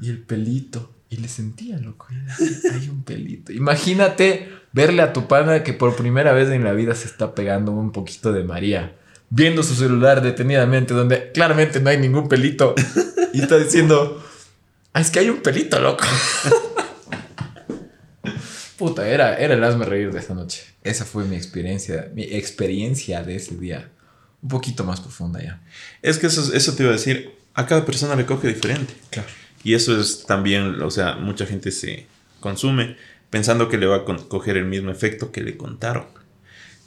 [0.01, 3.53] y el pelito, y le sentía, loco, hay un pelito.
[3.53, 7.73] Imagínate verle a tu pana que por primera vez en la vida se está pegando
[7.73, 8.95] un poquito de María,
[9.31, 12.75] viendo su celular detenidamente, donde claramente no hay ningún pelito,
[13.33, 14.23] y está diciendo,
[14.93, 16.05] "Ah, es que hay un pelito, loco.
[18.79, 20.63] Puta, era, era el hazme reír de esa noche.
[20.85, 23.91] Esa fue mi experiencia, mi experiencia de ese día.
[24.41, 25.61] Un poquito más profunda ya.
[26.01, 27.33] Es que eso, eso te iba a decir.
[27.55, 28.95] A cada persona le coge diferente.
[29.11, 29.29] Claro.
[29.65, 32.07] Y eso es también, o sea, mucha gente se
[32.39, 32.97] consume
[33.31, 36.07] pensando que le va a coger el mismo efecto que le contaron.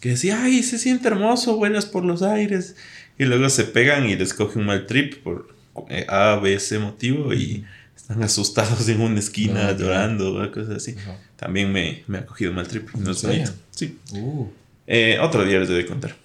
[0.01, 2.75] Que decía, ay, se siente hermoso, vuelas por los aires.
[3.17, 5.55] Y luego se pegan y les coge un mal trip por
[5.89, 7.63] eh, A, B, C motivo y
[7.95, 9.77] están asustados en una esquina claro.
[9.77, 10.95] llorando o cosas así.
[10.97, 11.17] Ajá.
[11.35, 12.89] También me, me ha cogido mal trip.
[12.95, 13.51] No ¿En es bonito.
[13.69, 13.97] Sí.
[14.13, 14.47] Uh.
[14.87, 16.15] Eh, otro día les debe contar.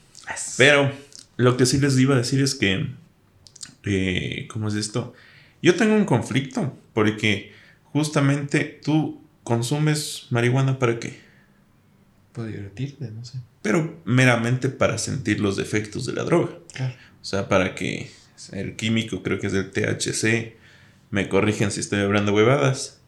[0.57, 0.91] Pero
[1.37, 2.87] lo que sí les iba a decir es que,
[3.85, 5.13] eh, ¿cómo es esto?
[5.63, 7.53] Yo tengo un conflicto porque
[7.85, 11.21] justamente tú consumes marihuana para qué?
[12.33, 13.39] Puedo divertirte, no sé.
[13.67, 16.57] Pero meramente para sentir los defectos de la droga.
[16.73, 16.95] Claro.
[17.21, 18.09] O sea, para que
[18.53, 20.55] el químico, creo que es el THC,
[21.11, 23.01] me corrigen si estoy hablando huevadas,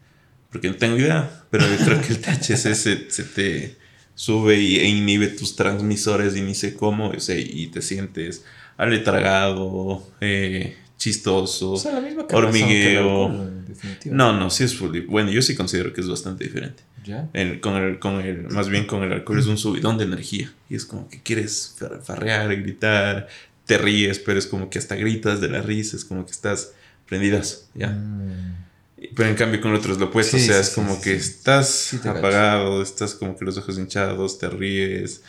[0.51, 2.75] porque no tengo idea, pero yo creo que el THC se,
[3.09, 3.77] se te
[4.17, 8.45] sube y, e inhibe tus transmisores y ni sé cómo, o sea, y te sientes
[8.77, 11.73] aletargado, eh, chistoso.
[11.73, 13.58] O sea, hormigueo.
[13.69, 14.17] Alcohol, en definitiva.
[14.17, 14.99] No, no, sí es full.
[15.07, 16.83] Bueno, yo sí considero que es bastante diferente.
[17.05, 17.29] ¿Ya?
[17.33, 20.53] El- con el, con el, más bien con el alcohol es un subidón de energía.
[20.69, 23.29] Y es como que quieres far- farrear, gritar,
[23.67, 26.73] te ríes, pero es como que hasta gritas de la risa, es como que estás
[27.07, 27.89] prendidas, ¿ya?
[27.89, 28.67] Mm.
[29.15, 30.97] Pero en cambio con el otro es lo opuesto, Sí, o sea, sí, es como
[30.97, 35.23] sí, que estás apagado, estás como que los ojos hinchados, te ríes,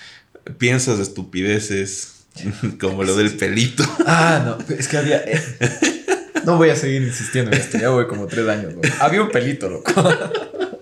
[0.58, 2.25] piensas estupideces,
[2.80, 3.84] como lo del pelito.
[4.08, 5.17] Ah, no, es que había.
[5.19, 5.98] eh,
[6.49, 8.73] No voy a seguir insistiendo en esto, ya voy como tres años.
[8.73, 8.88] loco.
[8.99, 9.91] Había un pelito, loco.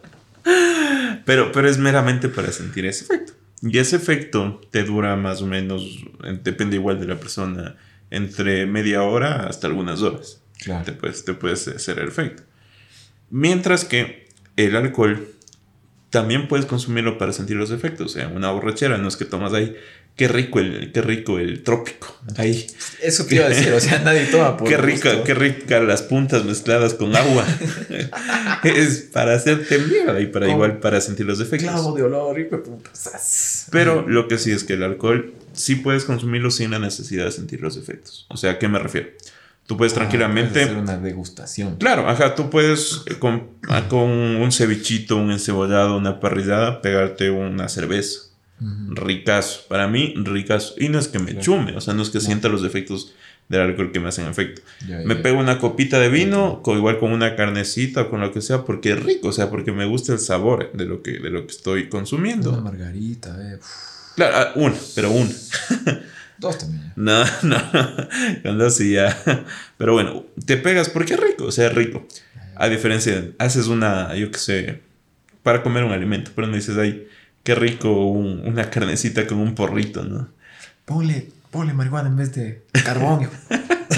[1.26, 3.34] Pero, pero es meramente para sentir ese efecto.
[3.62, 5.84] Y ese efecto te dura más o menos,
[6.24, 7.76] eh, depende igual de la persona,
[8.12, 10.42] entre media hora hasta algunas horas.
[10.64, 10.86] Claro.
[10.86, 12.44] Te puedes, te puedes hacer el efecto.
[13.30, 15.28] Mientras que el alcohol
[16.10, 18.06] también puedes consumirlo para sentir los efectos.
[18.06, 19.76] O sea, una borrachera no es que tomas ahí.
[20.18, 22.18] Qué rico el, qué rico el trópico.
[22.38, 22.66] Ahí.
[23.04, 26.02] Eso te iba a decir, o sea, nadie toma por Qué rica, qué rica las
[26.02, 27.46] puntas mezcladas con agua.
[28.64, 31.70] es para hacerte mierda y para igual para sentir los efectos.
[31.70, 32.48] Clavo de olor y
[33.70, 37.32] Pero lo que sí es que el alcohol sí puedes consumirlo sin la necesidad de
[37.32, 38.26] sentir los efectos.
[38.30, 39.10] O sea, ¿a qué me refiero?
[39.68, 40.64] Tú puedes ah, tranquilamente.
[40.64, 41.76] hacer una degustación.
[41.76, 47.30] Claro, ajá, tú puedes eh, con, ah, con, un cevichito, un encebollado, una parrillada, pegarte
[47.30, 48.27] una cerveza.
[48.60, 49.66] Ricazo.
[49.68, 50.76] Para mí, ricazo.
[50.78, 53.14] Y no es que me chume, o sea, no es que sienta los efectos
[53.50, 54.62] del alcohol que me hacen efecto.
[55.06, 58.66] me pego una copita de vino, igual con una carnecita o con lo que sea,
[58.66, 61.46] porque es rico, o sea, porque me gusta el sabor de lo que, de lo
[61.46, 62.52] que estoy consumiendo.
[62.52, 63.60] Una margarita, eh.
[64.16, 65.30] Claro, ah, una, pero una.
[66.40, 66.94] Dos también.
[66.96, 67.58] No, no,
[68.42, 69.46] cuando sí ya.
[69.78, 72.06] Pero bueno, te pegas porque es rico, o sea, es rico.
[72.56, 74.82] A diferencia, haces una, yo qué sé,
[75.44, 77.08] para comer un alimento, pero no dices, ay,
[77.48, 80.28] qué rico una carnecita con un porrito, ¿no?
[80.84, 83.30] Ponle, ponle marihuana en vez de carbón.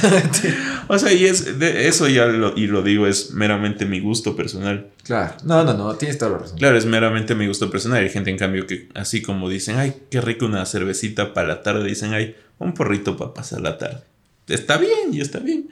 [0.88, 4.36] o sea, y es, de eso ya lo, y lo digo, es meramente mi gusto
[4.36, 4.92] personal.
[5.04, 6.60] Claro, no, no, no, tienes toda la razón.
[6.60, 8.04] Claro, es meramente mi gusto personal.
[8.04, 11.64] Hay gente, en cambio, que así como dicen, ay, qué rico una cervecita para la
[11.64, 14.04] tarde, dicen, ay, un porrito para pasar la tarde.
[14.48, 15.70] Está bien, y está bien.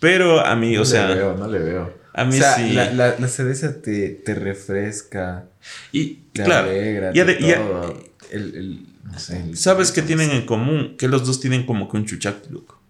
[0.00, 1.08] Pero a mí, o sea.
[1.08, 1.97] No le veo, no le veo.
[2.18, 2.72] A mí sí.
[2.72, 5.44] La, la, cerveza te, te, refresca.
[5.92, 7.12] Y, te claro, alegra.
[7.14, 8.04] Y, todo.
[8.32, 10.96] el, el, no sé, ¿Sabes qué tienen en común?
[10.98, 12.82] Que los dos tienen como que un chuchac, loco.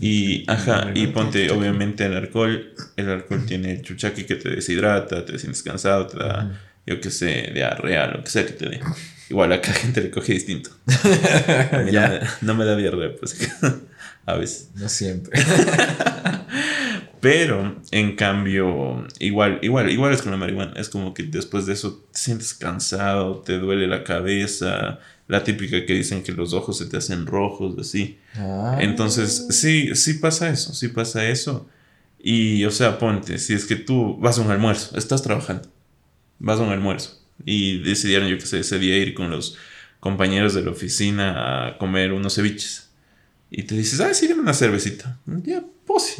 [0.00, 2.72] Y, ajá, y ponte, obviamente, el alcohol.
[2.96, 7.50] El alcohol tiene chuchaqui que te deshidrata, te sientes cansado, te da, yo qué sé,
[7.52, 8.80] diarrea, lo que sea que te dé.
[9.28, 10.70] Igual a cada gente le coge distinto.
[12.40, 13.36] No, me, da diarrea, pues.
[14.24, 14.70] a veces.
[14.76, 15.38] No siempre.
[17.20, 20.72] Pero, en cambio, igual, igual, igual es con la marihuana.
[20.76, 25.84] Es como que después de eso te sientes cansado, te duele la cabeza, la típica
[25.84, 28.18] que dicen que los ojos se te hacen rojos, así.
[28.34, 28.78] Ah.
[28.80, 31.68] Entonces, sí, sí pasa eso, sí pasa eso.
[32.18, 35.68] Y, o sea, ponte, si es que tú vas a un almuerzo, estás trabajando,
[36.38, 39.56] vas a un almuerzo y decidieron, yo que sé, ese día ir con los
[40.00, 42.90] compañeros de la oficina a comer unos ceviches.
[43.50, 45.18] Y te dices, ah, sí, dame una cervecita.
[45.44, 46.16] Ya, pues,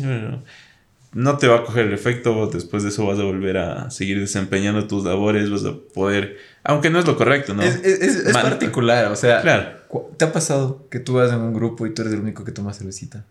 [1.12, 4.20] no te va a coger el efecto, después de eso vas a volver a seguir
[4.20, 7.62] desempeñando tus labores, vas a poder, aunque no es lo correcto, ¿no?
[7.62, 9.80] Es, es, particular, o sea, claro.
[10.16, 12.52] ¿te ha pasado que tú vas en un grupo y tú eres el único que
[12.52, 13.24] toma cervecita?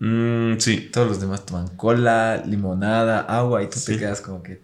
[0.00, 0.88] Mm, sí.
[0.92, 4.60] Todos los demás toman cola, limonada, agua y tú te quedas como que...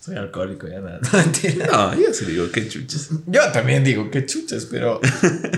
[0.00, 1.00] Soy alcohólico, ya nada.
[1.70, 3.10] No, yo sí digo, qué chuches.
[3.26, 5.00] Yo también digo, qué chuches, pero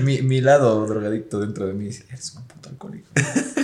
[0.03, 3.09] mi, mi lado drogadicto dentro de mí dice, eres un puto alcohólico.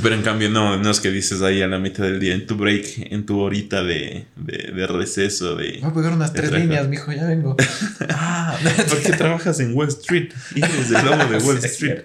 [0.00, 2.46] Pero en cambio, no, no es que dices ahí a la mitad del día, en
[2.46, 5.54] tu break, en tu horita de, de, de receso.
[5.54, 7.56] De, Voy a pegar unas tres líneas, mijo, ya vengo.
[8.08, 8.56] ah,
[8.88, 12.04] porque trabajas en Wall Street y eres el lobo de Wall Street.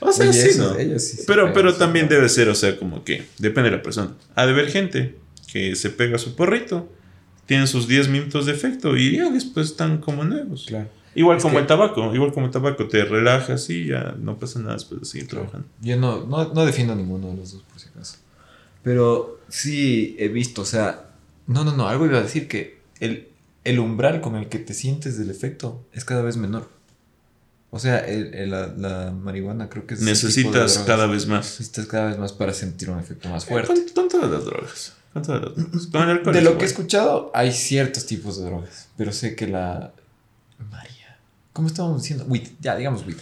[0.00, 0.74] O sea, sí, ¿no?
[1.26, 4.14] pero pero también debe ser, o sea, como que depende de la persona.
[4.34, 5.16] Ha de haber gente
[5.52, 6.90] que se pega su porrito,
[7.46, 10.64] tienen sus 10 minutos de efecto y ya después están como nuevos.
[10.66, 10.88] Claro.
[11.14, 14.74] Igual como el tabaco, igual como el tabaco, te relajas y ya no pasa nada
[14.74, 15.66] después de seguir trabajando.
[15.80, 18.16] Yo no, no, no defiendo ninguno de los dos, por si acaso.
[18.82, 21.10] Pero sí he visto, o sea,
[21.46, 23.28] no, no, no, algo iba a decir que el,
[23.64, 26.68] el umbral con el que te sientes del efecto es cada vez menor.
[27.70, 30.02] O sea, el, la, la, marihuana creo que es...
[30.02, 31.46] Necesitas cada vez más.
[31.58, 33.72] Necesitas cada vez más para sentir un efecto más fuerte.
[33.94, 34.92] Con, todas las drogas.
[35.14, 36.34] Con todas las drogas.
[36.34, 38.88] de lo que he escuchado, hay ciertos tipos de drogas.
[38.98, 39.94] Pero sé que la...
[41.52, 42.24] ¿Cómo estábamos diciendo?
[42.28, 43.18] WIT, ya, digamos WIT.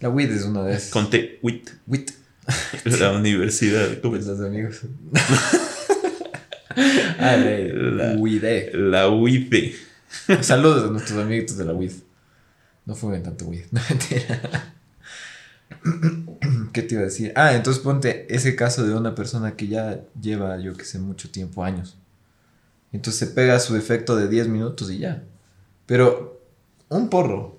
[0.00, 0.90] La WIT es una de esas.
[0.90, 1.70] Conté WIT.
[1.86, 2.12] WIT.
[2.84, 4.00] La universidad.
[4.00, 4.80] ¿Cómo estás, amigos?
[7.18, 8.72] ah, la WID.
[8.72, 9.74] La WID.
[10.40, 11.92] Saludos a nuestros amiguitos de la WID.
[12.86, 13.64] No fue tanto WID.
[13.70, 14.74] No mentira.
[16.72, 17.32] ¿Qué te iba a decir?
[17.36, 21.30] Ah, entonces ponte ese caso de una persona que ya lleva, yo que sé, mucho
[21.30, 21.98] tiempo, años.
[22.92, 25.22] Entonces se pega su efecto de 10 minutos y ya.
[25.84, 26.40] Pero
[26.88, 27.57] un porro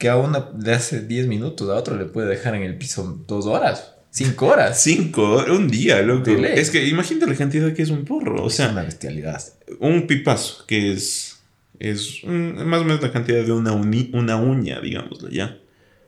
[0.00, 3.22] que a una le hace 10 minutos, a otro le puede dejar en el piso
[3.28, 3.92] dos horas.
[4.10, 4.82] Cinco horas.
[4.82, 6.30] Cinco, un día, loco.
[6.30, 8.44] Es que imagínate la cantidad que es un porro.
[8.44, 9.42] O es sea, una bestialidad.
[9.78, 11.42] Un pipazo, que es.
[11.78, 15.58] Es más o menos la cantidad de una, una uña, digámoslo ya.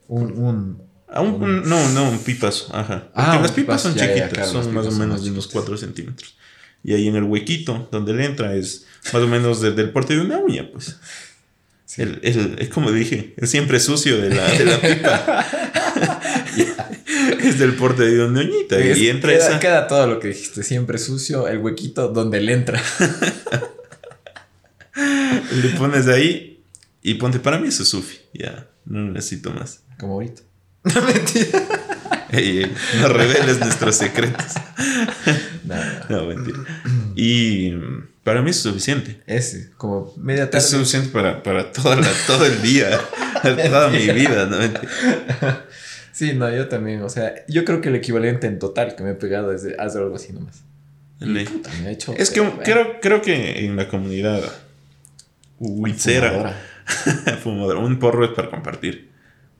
[0.08, 0.32] Un.
[0.32, 0.78] un,
[1.68, 2.74] no, no, un pipazo.
[2.74, 3.10] Ajá.
[3.14, 6.34] Ah, las pipas son chiquitas, son más o menos de unos 4 centímetros.
[6.82, 10.22] Y ahí en el huequito donde le entra es más o menos del porte de
[10.22, 10.98] una uña, pues.
[11.98, 15.46] El, el- es como dije, el siempre sucio de la, de la pipa.
[17.42, 18.78] es del porte de una ñoñita.
[18.78, 19.60] Es- y entra queda, esa.
[19.60, 22.82] queda todo lo que dijiste, siempre sucio, el huequito donde le entra.
[24.94, 26.62] Le pones ahí
[27.02, 27.38] y ponte.
[27.40, 28.18] Para mí eso es Sufi.
[28.34, 29.82] Ya, no necesito más.
[29.98, 30.42] Como ahorita.
[30.84, 31.62] No, mentira.
[33.00, 34.46] No reveles nuestros secretos.
[35.64, 36.06] Nada.
[36.08, 36.58] No, mentira.
[37.14, 37.72] Y
[38.24, 39.20] para mí es suficiente.
[39.26, 40.64] Es como media Es tarde.
[40.66, 42.90] suficiente para, para toda la- todo el día,
[43.42, 44.46] toda mi vida.
[44.46, 44.58] ¿no?
[46.12, 47.02] Sí, no, yo también.
[47.02, 49.74] O sea, yo creo que el equivalente en total que me he pegado es de
[49.78, 50.62] hacer algo así nomás.
[51.20, 52.12] Le- Puta, me ha hecho.
[52.16, 54.42] Es que bueno, creo, creo que en la comunidad
[55.58, 56.54] huitzera,
[57.42, 57.78] fumadora.
[57.80, 59.10] un porro es para compartir.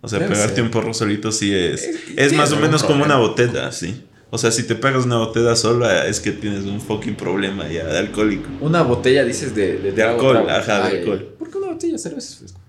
[0.00, 0.64] O sea, Debe pegarte ser.
[0.64, 1.82] un porro solito sí es.
[1.84, 4.04] Es- Es más es o menos como una botella, sí.
[4.35, 7.85] O sea, si te pegas una botella sola es que tienes un fucking problema ya
[7.85, 8.49] de alcohólico.
[8.62, 10.51] Una botella, dices, de, de, De alcohol, trago.
[10.51, 11.35] ajá, de alcohol.
[11.39, 12.61] ¿Por qué una botella de cerveza es fresco?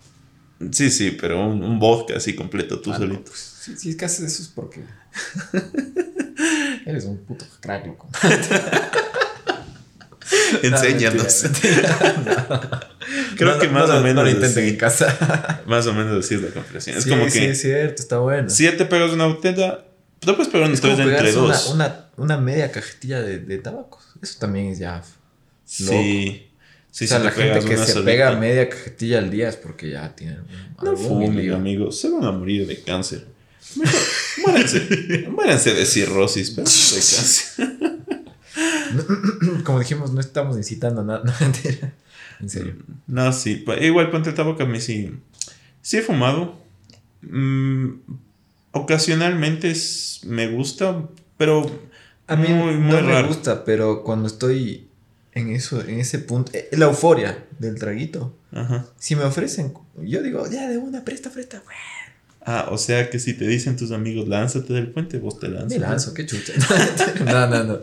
[0.71, 3.23] Sí, sí, pero un, un vodka así completo tú Ah, no, solito.
[3.31, 4.83] pues, si, si es que haces eso es porque.
[6.85, 8.09] Eres un puto crack, loco.
[10.63, 11.43] Enséñanos.
[11.43, 12.79] No, mentira,
[13.37, 14.23] Creo No, que más o no menos.
[14.23, 15.61] lo intenten en casa.
[15.65, 16.97] Más o menos así es la comprensión.
[16.97, 18.49] Es Sí, como sí, que es cierto, está bueno.
[18.49, 19.85] si ya te pegas una botella,
[20.25, 21.73] te puedes pegar un tres entre una, dos.
[21.73, 24.03] una, una media cajetilla de, de tabacos.
[24.21, 25.03] Eso también es ya.
[25.65, 26.49] Sí.
[26.93, 28.05] Sí, o sea, si la gente que se solita.
[28.11, 31.99] pega media cajetilla al día es porque ya tiene algún, No fumen, amigos.
[31.99, 33.25] Se van a morir de cáncer.
[33.75, 33.99] Mejor,
[34.45, 35.27] muéranse.
[35.31, 38.03] muéranse de cirrosis, pero no de cáncer.
[39.63, 41.23] Como dijimos, no estamos incitando a nada.
[42.39, 42.47] No.
[42.47, 42.75] En serio.
[43.07, 43.63] No, sí.
[43.81, 45.15] Igual, ponte el tabaco a mí sí.
[45.81, 46.59] Sí he fumado.
[47.21, 47.91] Mm,
[48.73, 51.07] ocasionalmente es- me gusta,
[51.37, 51.65] pero
[52.27, 53.27] A mí muy, muy no me raro.
[53.27, 54.87] gusta, pero cuando estoy
[55.33, 58.35] en eso, en ese punto, eh, la euforia del traguito.
[58.51, 58.85] Ajá.
[58.99, 61.75] Si me ofrecen, yo digo, ya de una, presta, presta, güey.
[62.45, 65.69] Ah, o sea que si te dicen tus amigos, lánzate del puente, vos te lanzas.
[65.69, 66.53] Me lanzo, qué chucha.
[67.25, 67.79] no, no, no.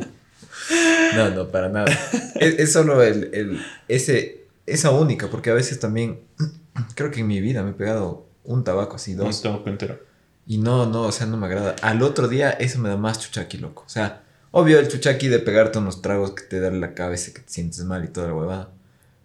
[1.17, 1.91] No, no, para nada.
[2.37, 6.21] Es, es solo el, el, ese, esa única, porque a veces también,
[6.95, 9.43] creo que en mi vida me he pegado un tabaco así, No dos.
[9.43, 9.99] tabaco entero.
[10.47, 11.77] Y no, no, o sea, no me agrada.
[11.83, 13.85] Al otro día eso me da más chuchaqui, loco.
[13.87, 17.41] O sea, obvio el chuchaqui de pegarte unos tragos que te dan la cabeza, que
[17.41, 18.73] te sientes mal y toda la huevada.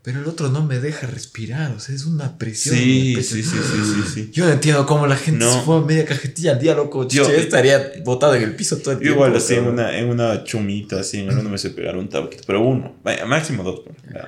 [0.06, 2.76] Pero el otro no me deja respirar, o sea, es una presión.
[2.76, 4.30] Sí, sí, sí, sí, sí.
[4.32, 7.08] Yo no entiendo cómo la gente se fuma media cajetilla al día, loco.
[7.08, 9.16] Yo- Yo estaría botado en el piso todo el tiempo.
[9.16, 12.44] igual así en una, en una chumita, así en uno me sé pegar un tabaquito,
[12.46, 13.82] pero uno, vaya, máximo dos,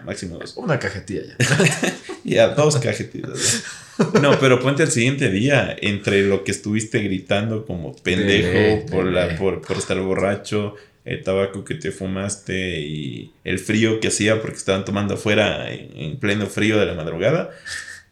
[0.03, 0.57] máximo dos.
[0.57, 1.93] Una cajetilla ya.
[2.23, 3.63] Ya, dos cajetitas.
[3.99, 4.19] ya.
[4.19, 9.35] No, pero ponte al siguiente día, entre lo que estuviste gritando como pendejo por, la,
[9.37, 10.73] por, por estar borracho,
[11.07, 15.89] el tabaco que te fumaste y el frío que hacía porque estaban tomando afuera en,
[15.95, 17.49] en pleno frío de la madrugada.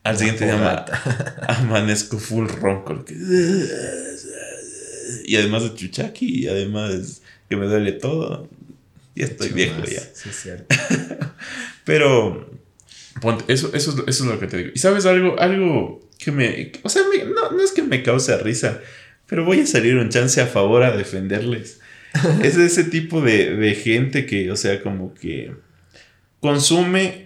[0.03, 0.85] Al siguiente día ama-
[1.47, 3.03] amanezco full ronco.
[3.05, 3.15] que-
[5.25, 8.47] Y además de chuchaki, y además que me duele todo.
[9.15, 10.01] Ya estoy viejo ya.
[10.13, 10.75] Sí, es cierto.
[11.85, 12.49] Pero
[13.21, 14.69] ponte, eso, eso, es, eso es lo que te digo.
[14.75, 16.71] Y sabes algo, algo que me.
[16.83, 18.79] O sea, me- no, no es que me cause risa,
[19.27, 21.79] pero voy a salir un chance a favor a defenderles.
[22.43, 25.51] es ese tipo de, de gente que, o sea, como que
[26.39, 27.26] consume.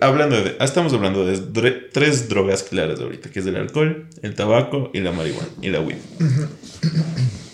[0.00, 0.56] Hablando de.
[0.58, 4.90] ah, Estamos hablando de dre- tres drogas claras ahorita, que es el alcohol, el tabaco
[4.92, 5.96] y la marihuana y la weed.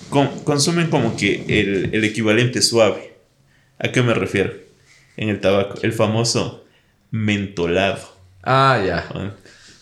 [0.08, 3.12] Con- consumen como que el, el equivalente suave.
[3.78, 4.52] ¿A qué me refiero?
[5.16, 6.64] En el tabaco, el famoso
[7.10, 7.98] mentolado.
[8.42, 9.34] Ah, ya.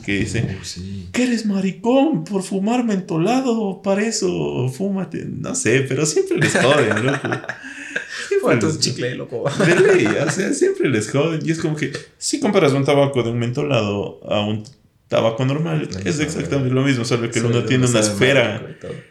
[0.02, 0.06] ¿No?
[0.06, 1.08] Que dice, Uh, sí.
[1.12, 3.80] ¿qué eres maricón por fumar mentolado?
[3.82, 5.24] Para eso, fúmate.
[5.26, 7.28] No sé, pero siempre les joden, loco.
[8.28, 9.44] Siempre les- chicle, loco.
[9.66, 11.40] de ley, o sea, siempre les joden.
[11.44, 14.64] Y es como que si comparas un tabaco de un mentolado a un
[15.08, 18.00] tabaco normal, No, es no, exactamente lo mismo, solo que el uno tiene no una
[18.00, 18.66] esfera.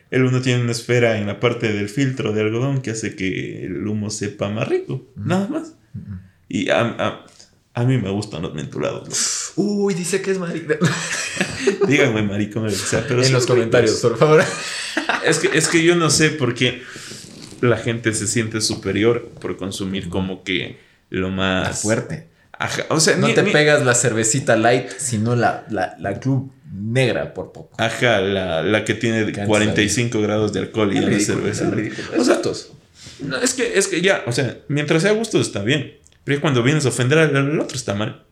[0.10, 3.66] El uno tiene una esfera en la parte del filtro de algodón que hace que
[3.66, 5.08] el humo sepa más rico.
[5.16, 5.76] Nada más.
[5.94, 6.14] Mm,
[6.50, 7.26] Y a, a-
[7.74, 9.41] a mí me gustan los mentolados.
[9.56, 10.74] Uy, dice que es marico.
[11.88, 14.10] Díganme, maricón, o sea, pero en los comentarios, ricos.
[14.12, 14.44] por favor.
[15.26, 16.82] Es que, es que yo no sé por qué
[17.62, 20.80] la gente se siente superior por consumir como que
[21.10, 21.82] lo más...
[21.82, 22.28] Fuerte.
[22.58, 26.20] Ajá, o sea, No ni- te ni- pegas la cervecita light, sino la, la, la
[26.20, 27.76] club negra por poco.
[27.78, 31.66] Ajá, la, la que tiene Cansa 45 grados de alcohol y una ridículo, cerveza.
[31.66, 32.22] es ridículo.
[32.22, 32.40] O sea,
[33.26, 35.98] no, es que, es que ya, o sea, mientras sea gusto está bien.
[36.24, 38.24] Pero ya cuando vienes a ofender al, al otro está mal.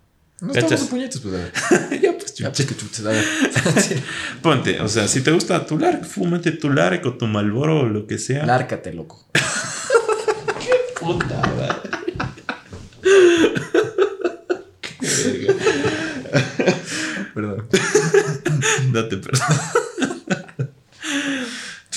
[0.42, 1.52] No estamos puñetos, pues.
[2.02, 2.68] ya, pues, ya, pues,
[4.42, 7.86] Ponte, o sea, si te gusta tu larc, fúmate tu larc o tu malboro o
[7.86, 8.46] lo que sea.
[8.46, 9.28] Lárcate, loco.
[9.34, 11.42] Qué puta,
[14.82, 15.56] Qué
[17.34, 17.68] Perdón.
[18.94, 19.48] Date perdón.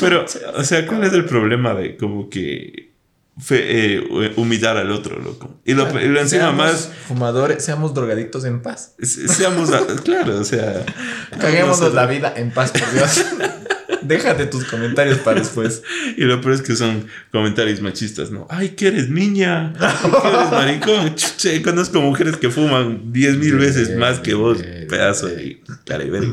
[0.00, 0.24] Pero,
[0.56, 2.91] o sea, ¿cuál es el problema de como que
[3.40, 5.60] fe- eh, humillar al otro, loco?
[5.64, 8.94] Y lo, y lo encima Seamos más, Fumadores, seamos drogadictos en paz.
[9.00, 9.70] se- seamos,
[10.04, 10.84] claro, o sea...
[11.40, 13.24] Caguémonos la vida en paz, por Dios.
[14.02, 15.82] Déjate tus comentarios para después.
[16.16, 18.48] Y lo peor es que son comentarios machistas, ¿no?
[18.50, 21.14] Ay, que eres niña, que eres maricón.
[21.14, 24.58] Chuche, conozco mujeres que fuman 10 mil veces más que vos,
[24.88, 26.32] pedazo de cara y verga.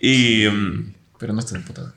[0.00, 1.94] Y, mm, Pero no estás imputado.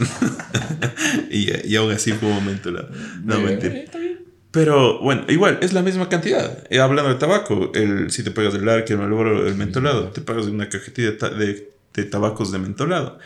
[1.30, 2.88] y, y aún así fue un momento la...
[3.24, 3.74] No, Bien, mentira.
[3.74, 4.20] está bien.
[4.50, 6.64] Pero bueno, igual, es la misma cantidad.
[6.70, 10.20] Eh, hablando de tabaco, el, si te pagas el arque, el malboro, el mentolado, te
[10.22, 13.18] pagas una cajetilla de, de, de tabacos de mentolado.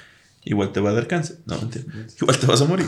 [0.45, 1.39] Igual te va a dar cáncer.
[1.47, 1.85] No, mentira.
[2.20, 2.87] Igual te vas a morir.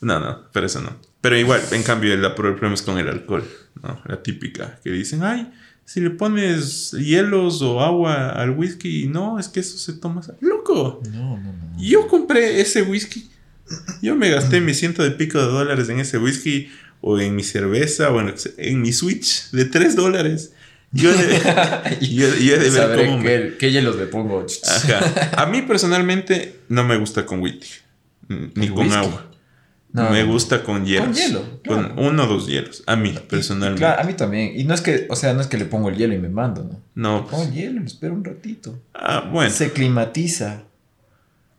[0.00, 0.96] No, no, pero eso no.
[1.20, 3.42] Pero igual, en cambio, el, el problema es con el alcohol,
[3.82, 4.00] ¿no?
[4.06, 5.50] La típica, que dicen, ay,
[5.86, 10.20] si le pones hielos o agua al whisky, no, es que eso se toma...
[10.40, 11.00] ¡Loco!
[11.10, 11.63] No, no, no.
[11.78, 13.30] Yo compré ese whisky.
[14.02, 16.68] Yo me gasté mi ciento de pico de dólares en ese whisky
[17.00, 20.52] o en mi cerveza o en, en mi Switch de 3 dólares.
[20.92, 21.26] Yo de,
[22.00, 24.46] yo, yo de ver cómo me- qué, qué hielos le pongo.
[24.66, 25.30] Ajá.
[25.42, 27.68] A mí personalmente no me gusta con whisky.
[28.28, 28.98] Ni ¿El con whisky?
[28.98, 29.30] agua.
[29.92, 31.16] No, me gusta con hielos.
[31.16, 31.94] hielo, Con claro.
[31.98, 32.82] uno o dos hielos.
[32.86, 33.78] A mí, personalmente.
[33.80, 34.58] Claro, a mí también.
[34.58, 36.28] Y no es que, o sea, no es que le pongo el hielo y me
[36.28, 36.80] mando, ¿no?
[36.96, 37.26] No.
[37.28, 38.76] Pongo el hielo, lo espero un ratito.
[38.92, 39.50] Ah, bueno.
[39.50, 40.64] Se climatiza.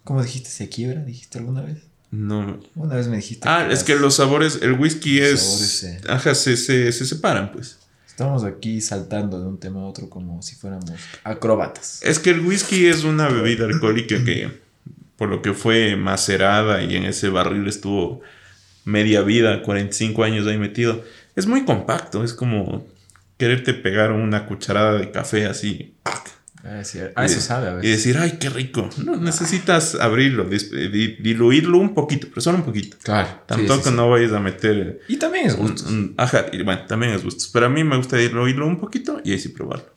[0.06, 0.49] ¿Cómo dijiste?
[0.49, 1.03] ¿Se quiebra?
[1.03, 1.80] ¿Dijiste alguna vez?
[2.12, 2.60] No.
[2.76, 3.49] Una vez me dijiste.
[3.49, 5.39] Ah, es que los sabores, el whisky Los es.
[5.41, 7.80] sabores se- Ajá, se, se, se separan, pues.
[8.08, 10.89] Estamos aquí saltando de un tema a otro como si fuéramos
[11.26, 11.99] acróbatas.
[12.01, 14.62] Es que el whisky es una bebida alcohólica que,
[15.18, 18.22] por lo que fue macerada y en ese barril estuvo
[18.86, 21.03] media vida, 45 años ahí metido,
[21.36, 22.24] es muy compacto.
[22.24, 22.88] Es como
[23.38, 26.30] quererte pegar una cucharada de café así ¡pac!
[26.68, 27.91] Ah, sí, ah, eso sabe a y veces.
[28.03, 28.89] decir, ay, qué rico.
[29.03, 32.97] No, necesitas abrirlo, diluirlo un poquito, pero solo un poquito.
[33.03, 33.28] Claro.
[33.55, 33.91] Sí, sí, sí.
[33.95, 34.99] no vayas a meter.
[35.07, 35.88] Y también es un- gusto.
[35.88, 37.49] un- ajá, y bueno, también es gustos.
[37.53, 39.93] Pero a mí me gusta diluirlo un poquito y ahí sí probarlo.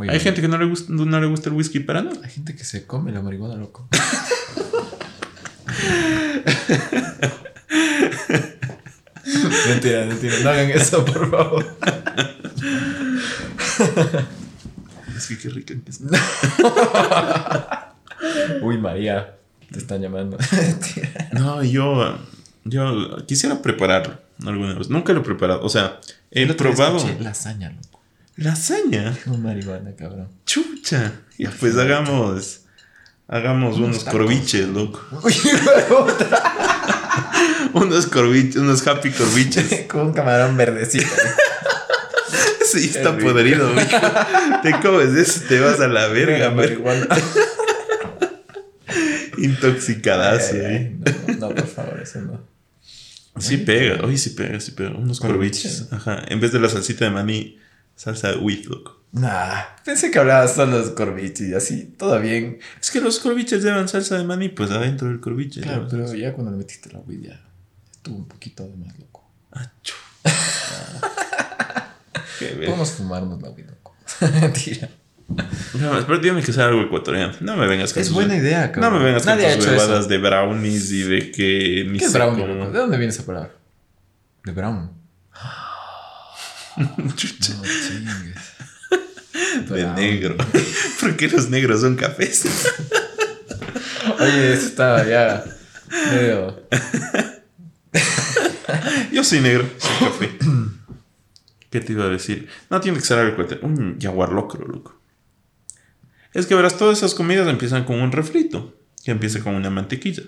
[0.00, 0.20] Hay bien.
[0.20, 2.16] gente que no le, gusta, no le gusta el whisky para nada.
[2.24, 3.86] Hay gente que se come la marihuana, loco.
[9.68, 10.34] mentira, mentira.
[10.42, 11.66] No hagan eso, por favor.
[15.20, 16.00] Es que qué rica que es.
[18.62, 19.36] Uy, María.
[19.70, 20.38] Te están llamando.
[21.32, 22.18] No, yo,
[22.64, 24.88] yo quisiera prepararlo alguna vez.
[24.90, 25.62] Nunca lo he preparado.
[25.62, 26.00] O sea,
[26.30, 28.00] he probado Lasaña, loco.
[28.36, 29.10] lasaña.
[29.12, 30.28] Dijo marihuana, cabrón.
[30.46, 31.12] Chucha.
[31.38, 32.62] Y pues hagamos,
[33.28, 35.02] hagamos Unos unos corviches, loco.
[35.22, 35.34] Uy.
[37.74, 39.86] Unos corviches, unos happy corviches.
[39.88, 41.06] Con un camarón verdecito.
[42.80, 43.88] Sí, está podrido, mijo.
[44.62, 47.06] Te comes eso, te vas a la verga, marihuana.
[49.38, 50.98] Intoxicadazo ahí.
[51.04, 52.40] Ay, No, no, por favor, eso no.
[53.38, 54.90] Sí pega, oye, sí pega, sí pega.
[54.90, 55.88] Unos Corviches.
[55.92, 56.22] Ajá.
[56.28, 57.58] En vez de la salsita de maní,
[57.96, 59.00] salsa wheat, loco.
[59.12, 62.58] Nah, pensé que hablabas solo de corviches y así, todo bien.
[62.80, 65.62] Es que los corviches llevan salsa de maní, pues adentro del corviche.
[65.62, 67.40] Claro, pero ya cuando le metiste la weed ya
[67.90, 69.28] estuvo un poquito de más loco.
[69.52, 69.94] Achu.
[70.24, 71.29] Verga.
[72.46, 73.96] Podemos fumarnos la weed, loco.
[74.40, 74.88] Mentira.
[75.74, 77.32] No, pero tiene que ser algo ecuatoriano.
[77.40, 78.98] No me vengas con Es tus- buena idea, No cabrón.
[78.98, 80.02] me vengas Nadie con tus eso.
[80.08, 82.70] de brownies y de que ni ¿Qué es brownie, cómo-?
[82.70, 83.52] ¿De dónde viene esa palabra?
[84.44, 84.90] De brown.
[86.76, 87.54] No chingues.
[89.68, 89.94] de Brown.
[89.96, 90.36] negro.
[91.00, 92.44] ¿Por qué los negros son cafés?
[94.20, 95.44] Oye, eso estaba ya
[96.12, 96.62] medio...
[99.12, 100.30] Yo soy negro, soy café.
[101.70, 102.48] ¿Qué te iba a decir?
[102.68, 103.68] No tiene que ser algo ecuatoriano.
[103.68, 105.00] Un jaguar locro, loco.
[106.32, 110.22] Es que verás, todas esas comidas empiezan con un refrito, que empieza con una mantequilla.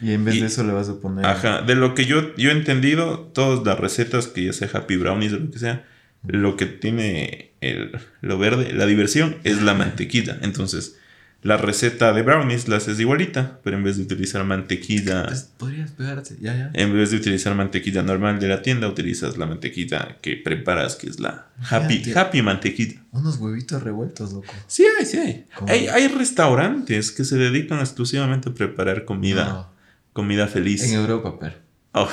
[0.00, 1.24] Y en vez Y- de eso le vas a poner...
[1.26, 4.96] Ajá, de lo que yo, yo he entendido, todas las recetas, que ya sea Happy
[4.96, 5.86] Brownies o lo que sea,
[6.26, 10.38] lo que tiene el, lo verde, la diversión, es la mantequilla.
[10.42, 10.98] Entonces,
[11.46, 15.26] la receta de brownies la haces igualita, pero en vez de utilizar mantequilla,
[15.56, 16.70] Podrías pegarte, ya, ya.
[16.74, 21.08] en vez de utilizar mantequilla normal de la tienda, utilizas la mantequilla que preparas, que
[21.08, 22.18] es la Happy, Fíjate.
[22.18, 23.00] happy mantequilla.
[23.12, 24.52] Unos huevitos revueltos, loco.
[24.66, 25.46] Sí hay, sí hay.
[25.68, 29.70] Hay, hay restaurantes que se dedican exclusivamente a preparar comida, No,
[30.12, 30.82] comida feliz.
[30.82, 31.54] en Europa, pero...
[31.92, 32.08] Ay,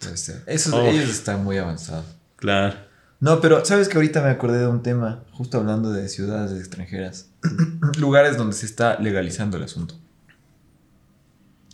[0.00, 0.42] Puede ser.
[0.46, 0.86] Esos, Oh.
[0.86, 2.04] Ellos están muy avanzados.
[2.36, 2.76] claro.
[3.20, 7.30] No, pero sabes que ahorita me acordé de un tema, justo hablando de ciudades extranjeras,
[7.98, 9.94] lugares donde se está legalizando el asunto.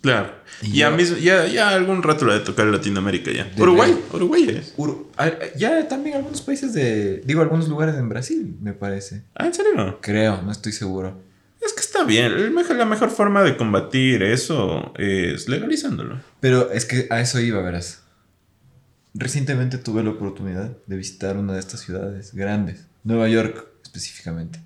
[0.01, 0.31] Claro.
[0.63, 3.51] Y ya, mismo, ya, ya algún rato lo de tocar en Latinoamérica ya.
[3.59, 3.95] Uruguay.
[4.11, 4.73] Uruguay es.
[5.17, 9.23] Ah, ya también algunos países de, digo, algunos lugares en Brasil, me parece.
[9.35, 9.99] Ah, ¿en serio?
[10.01, 11.21] Creo, no estoy seguro.
[11.63, 12.51] Es que está bien.
[12.55, 16.19] mejor- la mejor forma de combatir eso es legalizándolo.
[16.39, 18.00] Pero es que a eso iba, verás.
[19.13, 24.59] Recientemente tuve la oportunidad de visitar una de estas ciudades grandes, Nueva York específicamente.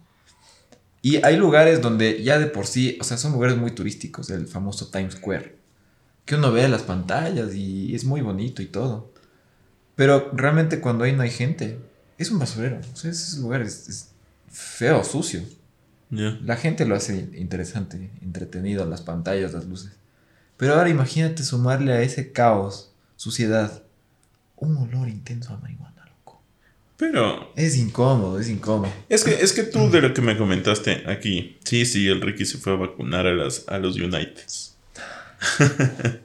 [1.02, 4.48] Y hay lugares donde ya de por sí, o sea, son lugares muy turísticos, el
[4.48, 5.56] famoso Times Square,
[6.26, 9.12] que uno ve en las pantallas y es muy bonito y todo.
[9.96, 11.80] Pero realmente cuando ahí no hay gente,
[12.18, 12.80] es un basurero.
[12.94, 14.10] O sea, ese lugar es, es
[14.50, 15.42] feo, sucio.
[16.10, 19.92] La gente lo hace interesante, entretenido, las pantallas, las luces.
[20.56, 23.84] Pero ahora imagínate sumarle a ese caos, suciedad,
[24.58, 26.42] un olor intenso a marihuana, loco.
[26.98, 28.92] Pero Es incómodo, es incómodo.
[29.10, 32.46] es que, es que tú de lo que me comentaste aquí, sí, sí, el Ricky
[32.46, 34.78] se fue a vacunar a, las, a los Uniteds.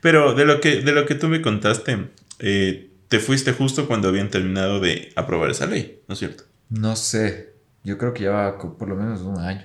[0.00, 2.08] Pero de lo que, de lo que tú me contaste,
[2.38, 6.44] eh, te fuiste justo cuando habían terminado de aprobar esa ley, ¿no es cierto?
[6.68, 7.54] No sé,
[7.84, 9.64] yo creo que ya va co- por lo menos un año.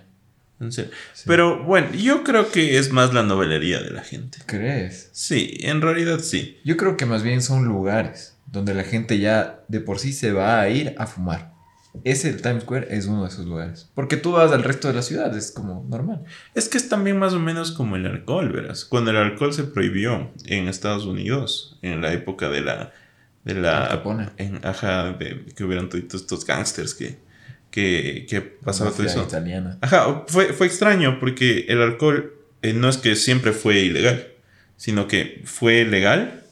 [0.61, 0.91] En serio.
[1.13, 1.23] Sí.
[1.25, 4.37] Pero bueno, yo creo que es más la novelería de la gente.
[4.45, 5.09] ¿Crees?
[5.11, 6.59] Sí, en realidad sí.
[6.63, 10.31] Yo creo que más bien son lugares donde la gente ya de por sí se
[10.31, 11.51] va a ir a fumar.
[12.03, 13.89] Ese el Times Square es uno de esos lugares.
[13.95, 16.23] Porque tú vas al resto de la ciudad, es como normal.
[16.55, 18.85] Es que es también más o menos como el alcohol, verás.
[18.85, 22.93] Cuando el alcohol se prohibió en Estados Unidos, en la época de la...
[23.43, 24.03] De la
[24.37, 27.17] en, ajá, de, que hubieran todos estos gangsters que,
[27.71, 29.23] que, que pasaba todo eso.
[29.23, 29.77] italiana.
[29.81, 34.27] Ajá, fue, fue extraño porque el alcohol eh, no es que siempre fue ilegal,
[34.77, 36.43] sino que fue legal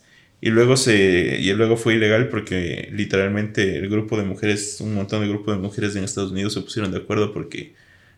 [0.41, 5.21] y luego, se, y luego fue ilegal porque literalmente el grupo de mujeres, un montón
[5.21, 7.75] de grupos de mujeres en Estados Unidos se pusieron de acuerdo porque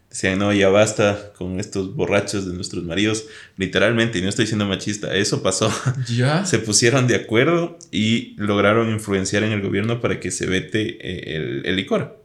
[0.07, 3.25] decían, no, ya basta con estos borrachos de nuestros maridos,
[3.57, 5.73] literalmente, y no estoy siendo machista, eso pasó
[6.15, 6.45] ¿Ya?
[6.45, 11.35] se pusieron de acuerdo y lograron influenciar en el gobierno para que se vete eh,
[11.37, 12.20] el, el licor.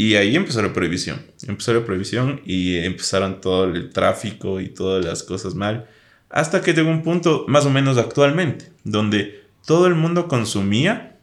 [0.00, 1.20] Y ahí empezó la prohibición.
[1.46, 5.88] Empezó la prohibición y empezaron todo el tráfico y todas las cosas mal.
[6.30, 11.18] Hasta que llegó un punto, más o menos actualmente, donde todo el mundo consumía.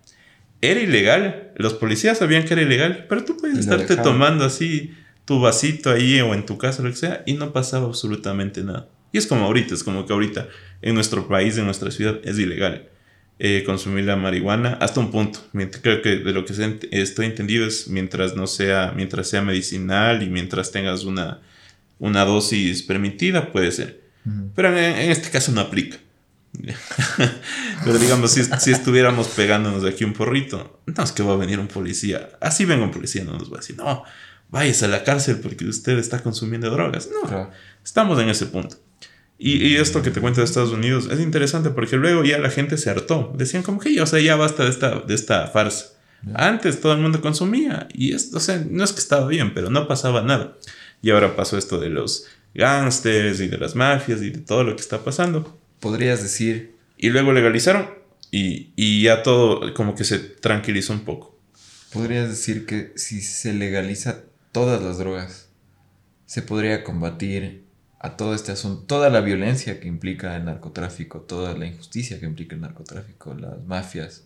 [0.61, 1.53] Era ilegal.
[1.55, 4.13] Los policías sabían que era ilegal, pero tú puedes estarte dejaban.
[4.13, 4.93] tomando así
[5.25, 8.89] tu vasito ahí o en tu casa, lo que sea, y no pasaba absolutamente nada.
[9.11, 10.49] Y es como ahorita, es como que ahorita
[10.83, 12.89] en nuestro país, en nuestra ciudad, es ilegal
[13.39, 15.39] eh, consumir la marihuana hasta un punto.
[15.81, 16.53] Creo que de lo que
[16.91, 21.41] estoy entendido es mientras no sea, mientras sea medicinal y mientras tengas una,
[21.99, 24.01] una dosis permitida, puede ser.
[24.55, 25.97] Pero en, en este caso no aplica.
[27.85, 31.37] Pero digamos, si, si estuviéramos pegándonos de aquí un porrito, no es que va a
[31.37, 32.29] venir un policía.
[32.41, 34.03] Así venga un policía, no nos va a decir, no,
[34.49, 37.09] váyase a la cárcel porque usted está consumiendo drogas.
[37.23, 37.51] No.
[37.83, 38.77] Estamos en ese punto.
[39.39, 42.49] Y, y esto que te cuento de Estados Unidos es interesante porque luego ya la
[42.49, 43.33] gente se hartó.
[43.37, 45.87] Decían como que ya, o sea, ya basta de esta, de esta farsa.
[46.33, 49.69] Antes todo el mundo consumía y esto, o sea, no es que estaba bien, pero
[49.69, 50.57] no pasaba nada.
[51.01, 52.25] Y ahora pasó esto de los
[52.55, 55.57] gángsters y de las mafias y de todo lo que está pasando.
[55.79, 57.87] Podrías decir, Y luego legalizaron
[58.31, 61.37] y, y ya todo como que se tranquilizó un poco.
[61.93, 65.49] podrías decir que si se legaliza todas las drogas,
[66.25, 67.63] se podría combatir
[67.99, 72.25] a todo este asunto, toda la violencia que implica el narcotráfico, toda la injusticia que
[72.25, 74.25] implica el narcotráfico, las mafias.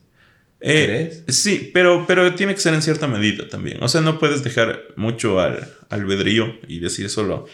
[0.60, 1.24] Eh, ¿Crees?
[1.28, 3.82] Sí, pero, pero tiene que ser en cierta medida también.
[3.82, 7.48] O sea, no puedes dejar mucho al albedrío y decir solo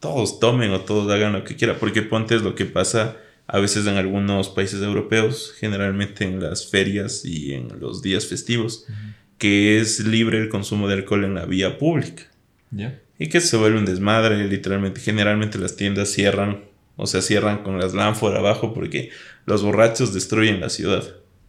[0.00, 3.58] todos tomen o todos hagan lo que quieran, porque ponte es lo que pasa a
[3.58, 8.86] veces en algunos países europeos, generalmente en las ferias y en los días festivos,
[9.38, 12.24] que es libre el consumo de alcohol en la vía pública.
[12.70, 13.01] ¿Ya?
[13.22, 15.00] Y que se vuelve un desmadre, literalmente.
[15.00, 16.64] Generalmente las tiendas cierran,
[16.96, 19.10] o sea, cierran con las lámparas abajo porque
[19.46, 21.04] los borrachos destruyen la ciudad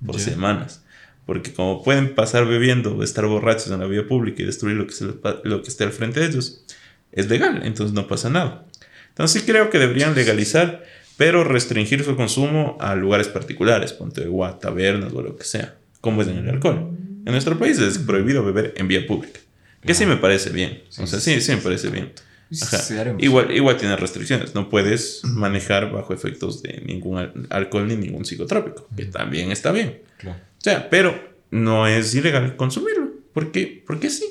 [0.05, 0.86] por semanas.
[1.26, 4.86] Porque como pueden pasar bebiendo o estar borrachos en la vía pública y destruir lo
[4.86, 6.63] que, se lo que esté al frente de ellos,
[7.11, 8.67] es legal, entonces no pasa nada.
[9.09, 10.84] Entonces sí creo que deberían legalizar,
[11.17, 16.21] pero restringir su consumo a lugares particulares, ponte a tabernas o lo que sea, como
[16.21, 16.91] es en el alcohol.
[17.26, 19.39] En nuestro país es prohibido beber en vía pública.
[19.86, 20.84] Que sí me parece bien.
[20.97, 22.13] O sea, sí, sí me parece bien.
[22.61, 22.77] Ajá.
[23.19, 24.53] Igual, igual tiene restricciones.
[24.53, 29.71] No puedes manejar bajo efectos de ningún al- alcohol ni ningún psicotrópico, que también está
[29.71, 30.01] bien.
[30.17, 30.38] Claro.
[30.39, 31.19] O sea, pero
[31.51, 33.11] no es ilegal consumirlo.
[33.34, 33.84] ¿Por qué?
[33.88, 34.25] Porque sí.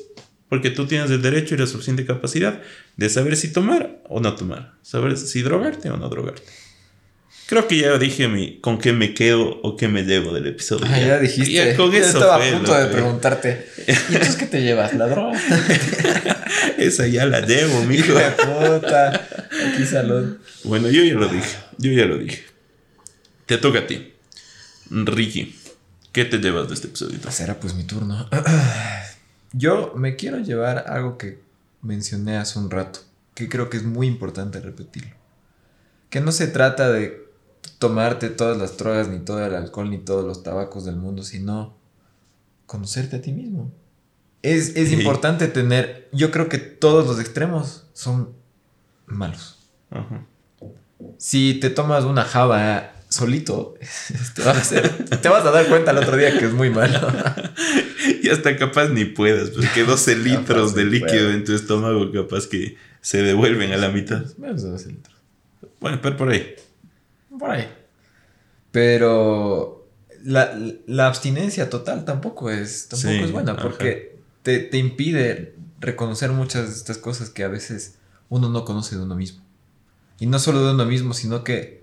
[0.48, 2.61] Porque tú tienes el derecho y la suficiente capacidad
[2.96, 4.74] de saber si tomar o no tomar.
[4.82, 6.42] Saber si drogarte o no drogarte.
[7.47, 10.86] Creo que ya dije mi, con qué me quedo o qué me llevo del episodio.
[10.88, 11.53] Ah, ya dijiste.
[11.53, 13.66] Ya con Yo eso estaba fue a punto de preguntarte.
[13.86, 14.95] ¿Y entonces qué te llevas?
[14.95, 15.38] ¿La droga?
[16.78, 18.14] Esa ya la llevo, mijo.
[18.14, 19.28] Puta.
[19.68, 20.38] Aquí salud.
[20.64, 21.57] Bueno, yo ya lo dije.
[21.78, 22.43] Yo ya lo dije.
[23.47, 24.14] Te toca a ti.
[24.90, 25.59] Ricky,
[26.12, 27.18] ¿qué te llevas de este episodio?
[27.30, 28.28] Será pues mi turno.
[29.53, 31.38] Yo me quiero llevar algo que
[31.82, 33.01] mencioné hace un rato.
[33.34, 35.14] que creo que es muy importante repetirlo.
[36.11, 37.21] Que no se trata de
[37.78, 41.76] tomarte todas las drogas, ni todo el alcohol, ni todos los tabacos del mundo, sino
[42.66, 43.72] conocerte a ti mismo.
[44.42, 44.94] Es, es Sí.
[44.96, 48.30] importante tener, yo creo que todos los extremos son
[49.06, 49.58] malos.
[49.90, 50.26] Ajá.
[51.18, 53.74] Si te tomas una java solito,
[54.34, 56.70] te vas, a hacer- te vas a dar cuenta el otro día que es muy
[56.70, 56.98] malo.
[58.22, 62.76] Y hasta capaz ni puedas, porque 12 litros de líquido en tu estómago capaz que
[63.00, 64.24] se devuelven a la mitad.
[64.38, 65.16] Menos de 12 litros.
[65.80, 66.54] Bueno, pero por ahí.
[67.43, 67.68] Por ahí.
[68.70, 69.88] Pero
[70.22, 76.30] la, la abstinencia total tampoco es, tampoco Sí, es buena porque te, te impide reconocer
[76.30, 79.43] muchas de estas cosas que a veces uno no conoce de uno mismo.
[80.20, 81.82] Y no solo de uno mismo, sino que,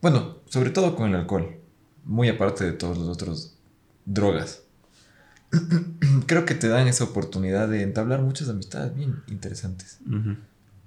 [0.00, 1.56] bueno, sobre todo con el alcohol,
[2.04, 3.56] muy aparte de todos los otros
[4.04, 4.62] drogas.
[6.26, 9.98] Creo que te dan esa oportunidad de entablar muchas amistades bien interesantes.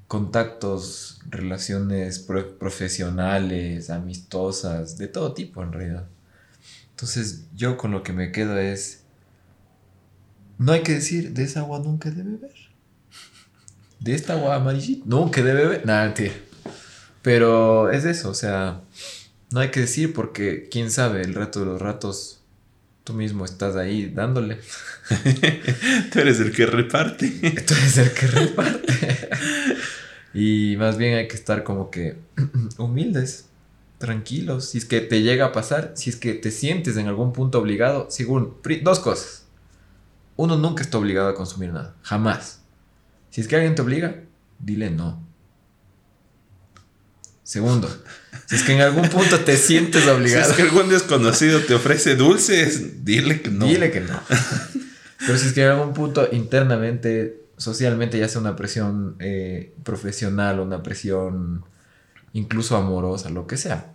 [0.07, 6.05] Contactos, relaciones pro- profesionales, amistosas, de todo tipo en realidad.
[6.91, 9.03] Entonces yo con lo que me quedo es,
[10.57, 12.53] no hay que decir, de esa agua nunca he de beber.
[13.99, 15.85] De esta agua amarillita, nunca he de beber.
[15.85, 16.33] Nada, mentira.
[17.23, 18.81] Pero es eso, o sea,
[19.51, 22.41] no hay que decir porque quién sabe, el rato de los ratos,
[23.03, 24.59] tú mismo estás ahí dándole.
[26.11, 27.27] Tú eres el que reparte.
[27.67, 29.29] Tú eres el que reparte.
[30.33, 32.17] Y más bien hay que estar como que
[32.77, 33.45] humildes,
[33.97, 34.69] tranquilos.
[34.69, 37.59] Si es que te llega a pasar, si es que te sientes en algún punto
[37.59, 39.45] obligado, según dos cosas.
[40.35, 42.61] Uno nunca está obligado a consumir nada, jamás.
[43.31, 44.23] Si es que alguien te obliga,
[44.59, 45.25] dile no.
[47.43, 47.89] Segundo,
[48.45, 51.73] si es que en algún punto te sientes Si obligado, es que algún desconocido te
[51.73, 53.65] ofrece dulces, dile que no.
[53.65, 54.19] Dile que no.
[55.19, 60.59] Pero si es que en algún punto internamente, socialmente, ya sea una presión eh, profesional
[60.59, 61.65] o una presión
[62.33, 63.93] incluso amorosa, lo que sea,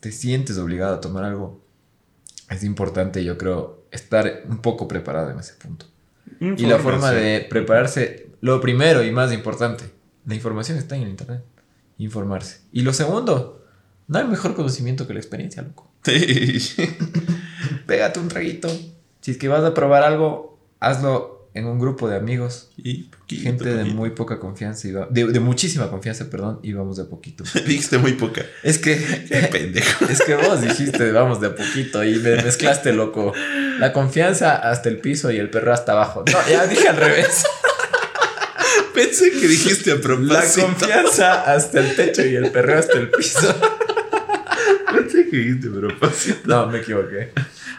[0.00, 1.60] te sientes obligado a tomar algo,
[2.50, 5.86] es importante, yo creo, estar un poco preparado en ese punto.
[6.40, 9.84] Y la forma de prepararse, lo primero y más importante,
[10.26, 11.42] la información está en el internet.
[11.98, 12.60] Informarse.
[12.72, 13.64] Y lo segundo,
[14.08, 16.58] no hay mejor conocimiento que la experiencia, loco Sí.
[17.86, 18.68] pégate un traguito.
[19.20, 22.70] Si es que vas a probar algo, hazlo en un grupo de amigos.
[22.76, 26.96] Y poquito, Gente de muy poca confianza, va- de, de muchísima confianza, perdón, y vamos
[26.96, 27.44] de a poquito.
[27.66, 28.42] Dijiste muy poca.
[28.62, 28.96] Es Qué
[29.28, 30.04] que, pendejo.
[30.10, 33.32] es que vos dijiste, vamos de a poquito, y me mezclaste, loco.
[33.78, 36.24] La confianza hasta el piso y el perro hasta abajo.
[36.30, 37.44] No, ya dije al revés.
[38.94, 40.66] Pensé que dijiste a La propósito.
[40.66, 43.54] confianza hasta el techo y el perro hasta el piso.
[44.92, 46.38] Pensé que dijiste a propósito.
[46.44, 47.32] No, me equivoqué.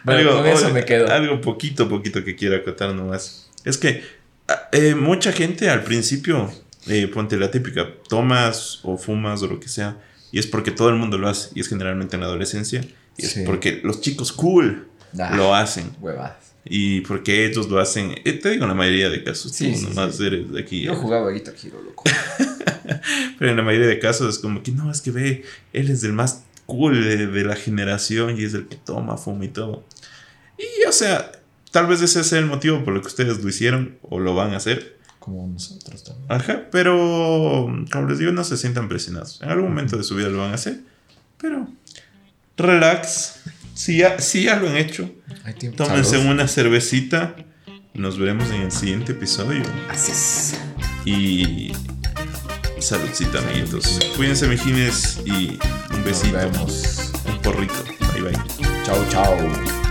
[0.03, 1.11] Bueno, con eso me quedo.
[1.11, 3.49] Algo poquito, poquito que quiero acotar nomás.
[3.65, 4.03] Es que
[4.47, 6.51] ah, eh, mucha gente al principio,
[6.87, 9.97] eh, ponte la típica, tomas o fumas o lo que sea,
[10.31, 12.81] y es porque todo el mundo lo hace, y es generalmente en la adolescencia,
[13.17, 13.41] y Sí.
[13.41, 16.53] es porque los chicos cool Nah, lo hacen, Huevadas.
[16.63, 19.77] y porque ellos lo hacen, eh, te digo en la mayoría de casos, Sí, tú
[19.79, 20.83] sí, nomás eres de aquí.
[20.83, 22.03] Yo eh, jugaba Guitar Hero, loco.
[23.39, 25.43] Pero en la mayoría de casos es como que no, es que ve,
[25.73, 29.43] él es el más cool de, de la generación y es el que toma, fuma
[29.45, 29.83] y todo.
[30.57, 31.31] Y o sea,
[31.71, 34.53] tal vez ese sea el motivo por el que ustedes lo hicieron o lo van
[34.53, 34.99] a hacer.
[35.19, 36.25] Como nosotros también.
[36.31, 39.39] Ajá, pero como les digo, no se sientan presionados.
[39.41, 40.79] En algún momento de su vida lo van a hacer,
[41.37, 41.67] pero
[42.57, 43.39] relax.
[43.73, 45.09] Si ya, si ya lo han hecho,
[45.75, 46.31] tómense Salud.
[46.31, 47.35] una cervecita.
[47.93, 49.63] Nos veremos en el siguiente episodio.
[49.89, 50.55] Así es.
[51.05, 51.73] Y
[52.79, 53.99] saludcita, amiguitos.
[54.15, 55.59] Cuídense, mijines, y
[55.93, 56.37] un besito.
[56.37, 57.11] Nos vemos.
[57.27, 57.83] Un porrito.
[58.13, 58.83] Bye, bye.
[58.85, 59.90] Chao, chao.